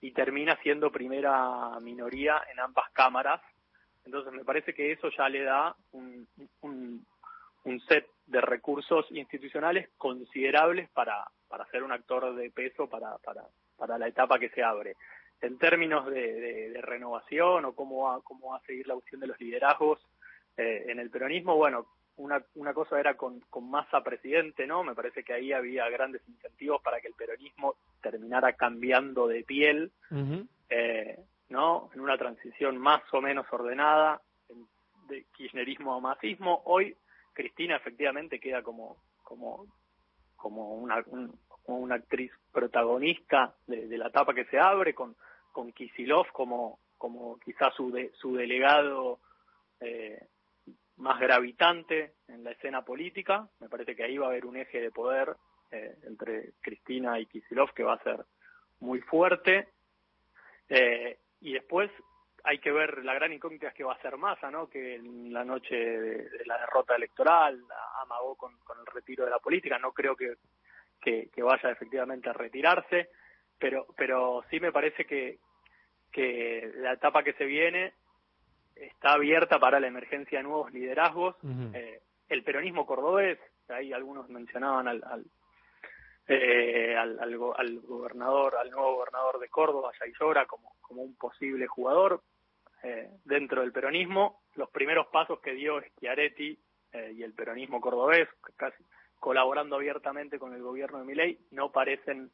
y 0.00 0.12
termina 0.12 0.56
siendo 0.62 0.90
primera 0.90 1.78
minoría 1.80 2.42
en 2.52 2.60
ambas 2.60 2.90
cámaras 2.92 3.40
entonces 4.04 4.32
me 4.32 4.44
parece 4.44 4.74
que 4.74 4.92
eso 4.92 5.08
ya 5.16 5.28
le 5.28 5.42
da 5.42 5.74
un, 5.92 6.26
un, 6.62 7.80
set 7.88 8.06
de 8.26 8.40
recursos 8.40 9.06
institucionales 9.10 9.88
considerables 9.96 10.88
para, 10.90 11.24
para 11.48 11.66
ser 11.66 11.82
un 11.82 11.92
actor 11.92 12.34
de 12.34 12.50
peso 12.50 12.88
para, 12.88 13.18
para, 13.18 13.44
para 13.76 13.98
la 13.98 14.08
etapa 14.08 14.38
que 14.38 14.50
se 14.50 14.62
abre. 14.62 14.96
En 15.40 15.58
términos 15.58 16.06
de, 16.06 16.78
renovación 16.82 17.64
o 17.64 17.74
cómo 17.74 18.04
va, 18.04 18.20
cómo 18.22 18.50
va 18.50 18.56
a 18.58 18.66
seguir 18.66 18.86
la 18.86 18.94
opción 18.94 19.20
de 19.20 19.26
los 19.26 19.40
liderazgos 19.40 20.00
eh, 20.56 20.84
en 20.88 20.98
el 20.98 21.10
peronismo, 21.10 21.56
bueno, 21.56 21.86
una, 22.16 22.42
una 22.54 22.74
cosa 22.74 23.00
era 23.00 23.16
con, 23.16 23.40
con 23.50 23.70
Massa 23.70 24.02
presidente, 24.02 24.66
¿no? 24.66 24.84
Me 24.84 24.94
parece 24.94 25.24
que 25.24 25.32
ahí 25.32 25.52
había 25.52 25.88
grandes 25.88 26.22
incentivos 26.28 26.82
para 26.82 27.00
que 27.00 27.08
el 27.08 27.14
peronismo 27.14 27.76
terminara 28.00 28.52
cambiando 28.52 29.26
de 29.26 29.44
piel. 29.44 29.90
eh, 30.68 31.18
¿no? 31.52 31.90
En 31.94 32.00
una 32.00 32.16
transición 32.16 32.78
más 32.78 33.02
o 33.12 33.20
menos 33.20 33.46
ordenada 33.52 34.20
de 35.08 35.26
kirchnerismo 35.36 35.94
a 35.94 36.00
masismo. 36.00 36.62
Hoy 36.64 36.96
Cristina 37.32 37.76
efectivamente 37.76 38.40
queda 38.40 38.62
como, 38.62 38.96
como, 39.22 39.66
como 40.34 40.74
una, 40.74 41.04
una 41.66 41.94
actriz 41.96 42.32
protagonista 42.50 43.54
de, 43.66 43.98
la 43.98 44.08
etapa 44.08 44.34
que 44.34 44.46
se 44.46 44.58
abre, 44.58 44.94
con, 44.94 45.14
con 45.52 45.72
Kisilov 45.72 46.32
como, 46.32 46.80
como 46.96 47.38
quizás 47.38 47.74
su, 47.74 47.92
de, 47.92 48.10
su 48.14 48.34
delegado 48.34 49.20
eh, 49.80 50.26
más 50.96 51.20
gravitante 51.20 52.14
en 52.28 52.44
la 52.44 52.52
escena 52.52 52.82
política. 52.82 53.48
Me 53.60 53.68
parece 53.68 53.94
que 53.94 54.04
ahí 54.04 54.16
va 54.16 54.26
a 54.26 54.30
haber 54.30 54.46
un 54.46 54.56
eje 54.56 54.80
de 54.80 54.90
poder 54.90 55.36
eh, 55.70 55.98
entre 56.04 56.52
Cristina 56.60 57.20
y 57.20 57.26
Kisilov 57.26 57.72
que 57.74 57.82
va 57.84 57.94
a 57.94 58.02
ser 58.02 58.24
muy 58.80 59.00
fuerte. 59.00 59.68
Eh, 60.68 61.18
y 61.42 61.52
después 61.52 61.90
hay 62.44 62.58
que 62.58 62.72
ver 62.72 63.04
la 63.04 63.14
gran 63.14 63.32
incógnita 63.32 63.68
es 63.68 63.74
que 63.74 63.84
va 63.84 63.94
a 63.94 64.02
ser 64.02 64.16
Massa, 64.16 64.50
¿no? 64.50 64.68
Que 64.68 64.96
en 64.96 65.32
la 65.32 65.44
noche 65.44 65.74
de, 65.74 66.46
la 66.46 66.58
derrota 66.58 66.96
electoral 66.96 67.62
amagó 68.00 68.36
con, 68.36 68.52
el 68.52 68.86
retiro 68.86 69.24
de 69.24 69.30
la 69.30 69.38
política. 69.38 69.78
No 69.78 69.92
creo 69.92 70.16
que, 70.16 70.34
que, 71.00 71.42
vaya 71.42 71.70
efectivamente 71.70 72.28
a 72.28 72.32
retirarse, 72.32 73.10
pero, 73.58 73.86
pero 73.96 74.44
sí 74.50 74.58
me 74.60 74.72
parece 74.72 75.04
que, 75.04 75.38
que 76.10 76.72
la 76.76 76.94
etapa 76.94 77.22
que 77.22 77.34
se 77.34 77.44
viene 77.44 77.94
está 78.74 79.12
abierta 79.12 79.58
para 79.58 79.78
la 79.78 79.86
emergencia 79.86 80.38
de 80.38 80.44
nuevos 80.44 80.72
liderazgos. 80.72 81.36
eh, 81.74 82.00
el 82.28 82.42
peronismo 82.42 82.86
cordobés, 82.86 83.38
ahí 83.68 83.92
algunos 83.92 84.28
mencionaban 84.28 84.88
al, 84.88 85.02
al 85.04 85.24
eh, 86.28 86.96
al, 86.96 87.18
al, 87.20 87.38
al, 87.56 87.80
gobernador, 87.80 88.56
al 88.56 88.70
nuevo 88.70 88.96
gobernador 88.96 89.38
de 89.38 89.48
Córdoba, 89.48 89.92
Yaillora, 90.00 90.46
como, 90.46 90.74
como 90.80 91.02
un 91.02 91.16
posible 91.16 91.66
jugador 91.66 92.22
eh, 92.82 93.08
dentro 93.24 93.60
del 93.60 93.72
peronismo. 93.72 94.42
Los 94.54 94.70
primeros 94.70 95.06
pasos 95.08 95.40
que 95.40 95.52
dio 95.52 95.80
Schiaretti 95.80 96.58
eh, 96.92 97.12
y 97.14 97.22
el 97.22 97.32
peronismo 97.32 97.80
cordobés, 97.80 98.28
casi 98.56 98.82
colaborando 99.18 99.76
abiertamente 99.76 100.38
con 100.38 100.52
el 100.52 100.62
gobierno 100.62 100.98
de 100.98 101.04
Milei, 101.04 101.38
no 101.52 101.70
parecen 101.70 102.32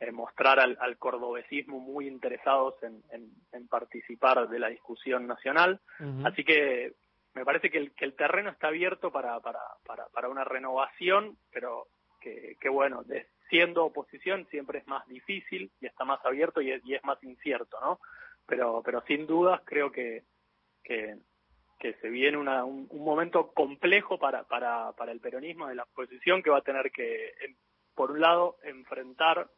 eh, 0.00 0.10
mostrar 0.10 0.58
al, 0.58 0.78
al, 0.80 0.96
cordobesismo 0.96 1.78
muy 1.78 2.08
interesados 2.08 2.82
en, 2.82 3.02
en, 3.12 3.30
en, 3.52 3.68
participar 3.68 4.48
de 4.48 4.58
la 4.58 4.68
discusión 4.68 5.26
nacional. 5.26 5.80
Así 6.24 6.42
que 6.42 6.94
me 7.34 7.44
parece 7.44 7.70
que 7.70 7.76
el, 7.76 7.92
que 7.92 8.06
el 8.06 8.16
terreno 8.16 8.48
está 8.48 8.68
abierto 8.68 9.12
para, 9.12 9.38
para, 9.40 9.60
para, 9.84 10.06
para 10.08 10.30
una 10.30 10.44
renovación, 10.44 11.36
pero 11.52 11.88
que, 12.20 12.56
que 12.60 12.68
bueno, 12.68 13.02
de, 13.04 13.26
siendo 13.48 13.84
oposición 13.84 14.46
siempre 14.50 14.78
es 14.78 14.86
más 14.86 15.06
difícil 15.08 15.70
y 15.80 15.86
está 15.86 16.04
más 16.04 16.24
abierto 16.24 16.60
y 16.60 16.70
es, 16.70 16.84
y 16.84 16.94
es 16.94 17.04
más 17.04 17.22
incierto, 17.22 17.78
¿no? 17.80 18.00
Pero, 18.46 18.82
pero 18.84 19.02
sin 19.06 19.26
dudas 19.26 19.60
creo 19.64 19.90
que, 19.90 20.24
que, 20.82 21.18
que 21.78 21.94
se 21.94 22.08
viene 22.08 22.36
una, 22.36 22.64
un, 22.64 22.86
un, 22.90 23.04
momento 23.04 23.52
complejo 23.52 24.18
para, 24.18 24.44
para, 24.44 24.92
para 24.92 25.12
el 25.12 25.20
peronismo 25.20 25.66
de 25.66 25.74
la 25.74 25.84
oposición 25.84 26.42
que 26.42 26.50
va 26.50 26.58
a 26.58 26.62
tener 26.62 26.90
que, 26.90 27.32
por 27.94 28.12
un 28.12 28.20
lado, 28.20 28.58
enfrentar 28.62 29.50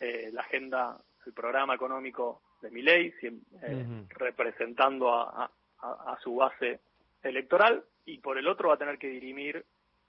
eh, 0.00 0.30
la 0.32 0.42
agenda, 0.42 0.98
el 1.24 1.32
programa 1.32 1.74
económico 1.74 2.42
de 2.62 2.70
mi 2.70 2.82
ley, 2.82 3.12
eh, 3.22 4.06
representando 4.10 5.14
a, 5.14 5.50
a, 5.78 6.12
a, 6.12 6.18
su 6.22 6.36
base 6.36 6.80
electoral, 7.22 7.84
y 8.04 8.18
por 8.18 8.38
el 8.38 8.48
otro 8.48 8.68
va 8.68 8.74
a 8.74 8.78
tener 8.78 8.98
que 8.98 9.08
dirimir 9.08 9.64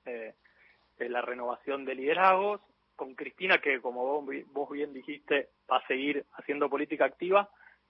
eh, 0.05 0.35
la 0.99 1.21
renovación 1.21 1.85
de 1.85 1.95
liderazgos, 1.95 2.61
con 2.95 3.13
Cristina, 3.13 3.59
que 3.59 3.79
como 3.79 4.21
vos, 4.51 4.69
bien 4.71 4.91
dijiste, 4.91 5.49
va 5.71 5.77
a 5.77 5.87
seguir 5.87 6.25
haciendo 6.33 6.69
política 6.69 7.05
activa, 7.05 7.49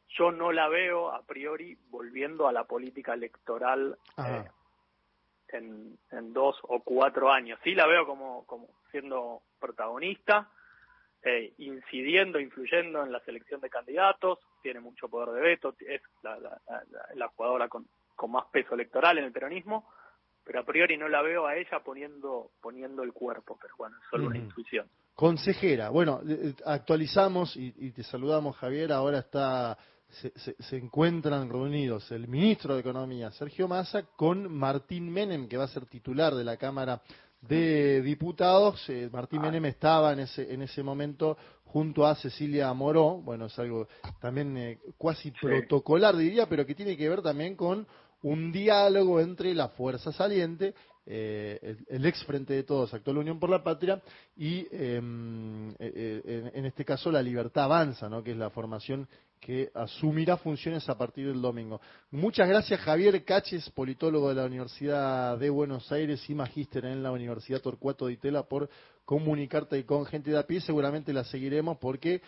yo 0.09 0.31
no 0.31 0.51
la 0.51 0.67
veo 0.67 1.11
a 1.11 1.23
priori 1.23 1.77
volviendo 1.89 2.47
a 2.47 2.51
la 2.51 2.65
política 2.65 3.13
electoral 3.13 3.97
eh, 4.17 4.43
en, 5.49 5.97
en, 6.11 6.33
dos 6.33 6.57
o 6.63 6.81
cuatro 6.81 7.31
años. 7.31 7.59
Sí 7.63 7.73
la 7.73 7.87
veo 7.87 8.05
como, 8.05 8.45
como 8.45 8.67
siendo 8.91 9.41
protagonista, 9.59 10.49
eh, 11.23 11.53
incidiendo, 11.57 12.39
influyendo 12.39 13.03
en 13.03 13.11
la 13.11 13.19
selección 13.21 13.61
de 13.61 13.69
candidatos, 13.69 14.39
tiene 14.61 14.81
mucho 14.81 15.09
poder 15.09 15.29
de 15.35 15.41
veto, 15.41 15.75
es 15.79 16.01
la, 16.21 16.37
la, 16.37 16.61
la, 16.67 16.83
la 17.15 17.27
jugadora 17.29 17.69
con, 17.69 17.87
con 18.15 18.31
más 18.31 18.45
peso 18.45 18.75
electoral 18.75 19.17
en 19.17 19.25
el 19.25 19.31
peronismo, 19.31 19.89
pero 20.47 20.61
a 20.61 20.63
priori 20.63 20.97
no 20.97 21.09
la 21.09 21.21
veo 21.21 21.45
a 21.45 21.57
ella 21.57 21.81
poniendo 21.83 22.51
poniendo 22.61 23.03
el 23.03 23.11
cuerpo, 23.11 23.57
pero 23.61 23.73
bueno, 23.77 23.97
es 24.01 24.09
solo 24.09 24.27
una 24.27 24.37
intuición. 24.37 24.87
Consejera, 25.13 25.89
bueno, 25.89 26.21
eh, 26.27 26.39
eh, 26.41 26.53
actualizamos 26.65 27.55
y, 27.57 27.91
te 27.91 28.01
saludamos 28.03 28.55
Javier, 28.55 28.93
ahora 28.93 29.19
está 29.19 29.77
se, 30.09 30.31
se, 30.57 30.77
encuentran 30.77 31.49
reunidos 31.49 32.09
el 32.13 32.29
ministro 32.29 32.75
de 32.75 32.79
Economía, 32.79 33.29
Sergio 33.31 33.67
Massa, 33.67 34.03
con 34.15 34.49
Martín 34.53 35.11
Menem, 35.11 35.49
que 35.49 35.57
va 35.57 35.65
a 35.65 35.67
ser 35.67 35.85
titular 35.85 36.33
de 36.33 36.45
la 36.45 36.55
Cámara 36.55 37.01
de 37.41 38.01
Diputados. 38.01 38.89
Eh, 38.89 39.09
Martín 39.11 39.41
Menem 39.41 39.65
estaba 39.65 40.13
en 40.13 40.19
ese, 40.19 40.53
en 40.53 40.61
ese 40.61 40.81
momento 40.81 41.37
junto 41.65 42.05
a 42.07 42.15
Cecilia 42.15 42.73
Moró, 42.73 43.17
bueno, 43.17 43.47
es 43.47 43.59
algo 43.59 43.89
también 44.21 44.79
cuasi 44.97 45.31
protocolar, 45.31 46.15
diría, 46.15 46.47
pero 46.47 46.65
que 46.65 46.73
tiene 46.73 46.95
que 46.95 47.09
ver 47.09 47.21
también 47.21 47.57
con 47.57 47.85
un 48.23 48.51
diálogo 48.51 49.19
entre 49.19 49.53
la 49.53 49.69
fuerza 49.69 50.11
saliente, 50.11 50.73
eh, 51.09 51.77
el, 51.87 52.05
ex 52.05 52.21
Frente 52.25 52.53
de 52.53 52.63
Todos, 52.63 52.93
actual 52.93 53.19
Unión 53.19 53.39
por 53.39 53.49
la 53.49 53.63
Patria, 53.63 54.01
y 54.35 54.67
em, 54.71 55.69
eh, 55.69 55.75
eh, 55.79 56.51
en, 56.53 56.65
este 56.65 56.83
caso 56.83 57.09
la 57.09 57.21
Libertad 57.21 57.63
Avanza, 57.63 58.09
que 58.23 58.31
es 58.31 58.37
la 58.37 58.49
formación 58.49 59.07
que 59.39 59.71
asumirá 59.73 60.35
funciones 60.35 60.89
a 60.89 60.97
partir 60.97 61.27
del 61.27 61.41
domingo. 61.41 61.79
Muchas 62.11 62.49
gracias 62.49 62.81
Javier 62.81 63.23
Caches, 63.23 63.69
politólogo 63.69 64.29
de 64.29 64.35
la 64.35 64.45
Universidad 64.45 65.37
de 65.37 65.49
Buenos 65.49 65.89
Aires 65.93 66.29
y 66.29 66.35
magíster 66.35 66.83
en 66.83 67.01
la 67.01 67.11
Universidad 67.11 67.61
Torcuato 67.61 68.07
de 68.07 68.13
Itela, 68.13 68.43
por 68.43 68.69
comunicarte 69.05 69.85
con 69.85 70.05
gente 70.07 70.31
de 70.31 70.39
a 70.39 70.43
pie. 70.43 70.59
Seguramente 70.59 71.13
la 71.13 71.23
seguiremos 71.23 71.77
porque 71.77 72.21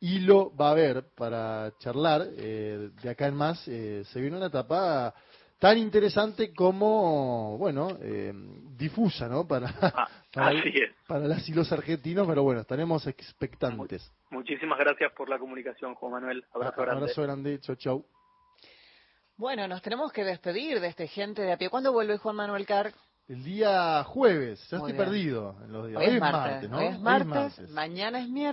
hilo 0.00 0.52
va 0.56 0.68
a 0.68 0.72
haber 0.72 1.04
para 1.14 1.72
charlar 1.78 2.26
de 2.30 3.08
acá 3.08 3.28
en 3.28 3.34
más. 3.36 3.60
se 3.60 4.20
viene 4.20 4.38
una 4.38 4.46
etapa 4.46 5.14
tan 5.58 5.78
interesante 5.78 6.52
como, 6.52 7.56
bueno, 7.58 7.96
eh, 8.00 8.32
difusa, 8.76 9.28
¿no? 9.28 9.46
Para, 9.46 9.68
Ah, 9.80 10.08
para, 10.34 10.58
así 10.58 10.68
es. 10.68 10.90
para 11.06 11.26
las 11.26 11.48
y 11.48 11.52
los 11.54 11.70
argentinos, 11.72 12.26
pero 12.26 12.42
bueno, 12.42 12.60
estaremos 12.60 13.06
expectantes. 13.06 14.12
Muchísimas 14.30 14.78
gracias 14.78 15.12
por 15.12 15.28
la 15.28 15.38
comunicación, 15.38 15.94
Juan 15.94 16.12
Manuel. 16.12 16.44
Abrazo 16.52 16.82
grande. 16.82 17.02
Abrazo 17.02 17.22
grande, 17.22 17.60
chau, 17.60 17.76
chau. 17.76 18.04
Bueno, 19.36 19.66
nos 19.66 19.82
tenemos 19.82 20.12
que 20.12 20.22
despedir 20.24 20.80
de 20.80 20.88
este 20.88 21.08
gente 21.08 21.42
de 21.42 21.52
a 21.52 21.56
pie. 21.58 21.68
¿Cuándo 21.68 21.92
vuelve 21.92 22.18
Juan 22.18 22.36
Manuel 22.36 22.66
Carr? 22.66 22.92
El 23.26 23.42
día 23.42 24.04
jueves, 24.04 24.60
ya 24.68 24.78
Muy 24.78 24.90
estoy 24.90 24.92
bien. 24.92 25.04
perdido 25.10 25.56
en 25.64 25.72
los 25.72 25.88
días. 25.88 25.98
Hoy 26.00 26.06
es 26.14 26.20
martes, 26.20 26.70
¿no? 26.70 26.78
hoy 26.78 26.84
es 26.86 27.00
martes, 27.00 27.70
mañana 27.70 28.20
es 28.20 28.28
miércoles. 28.28 28.52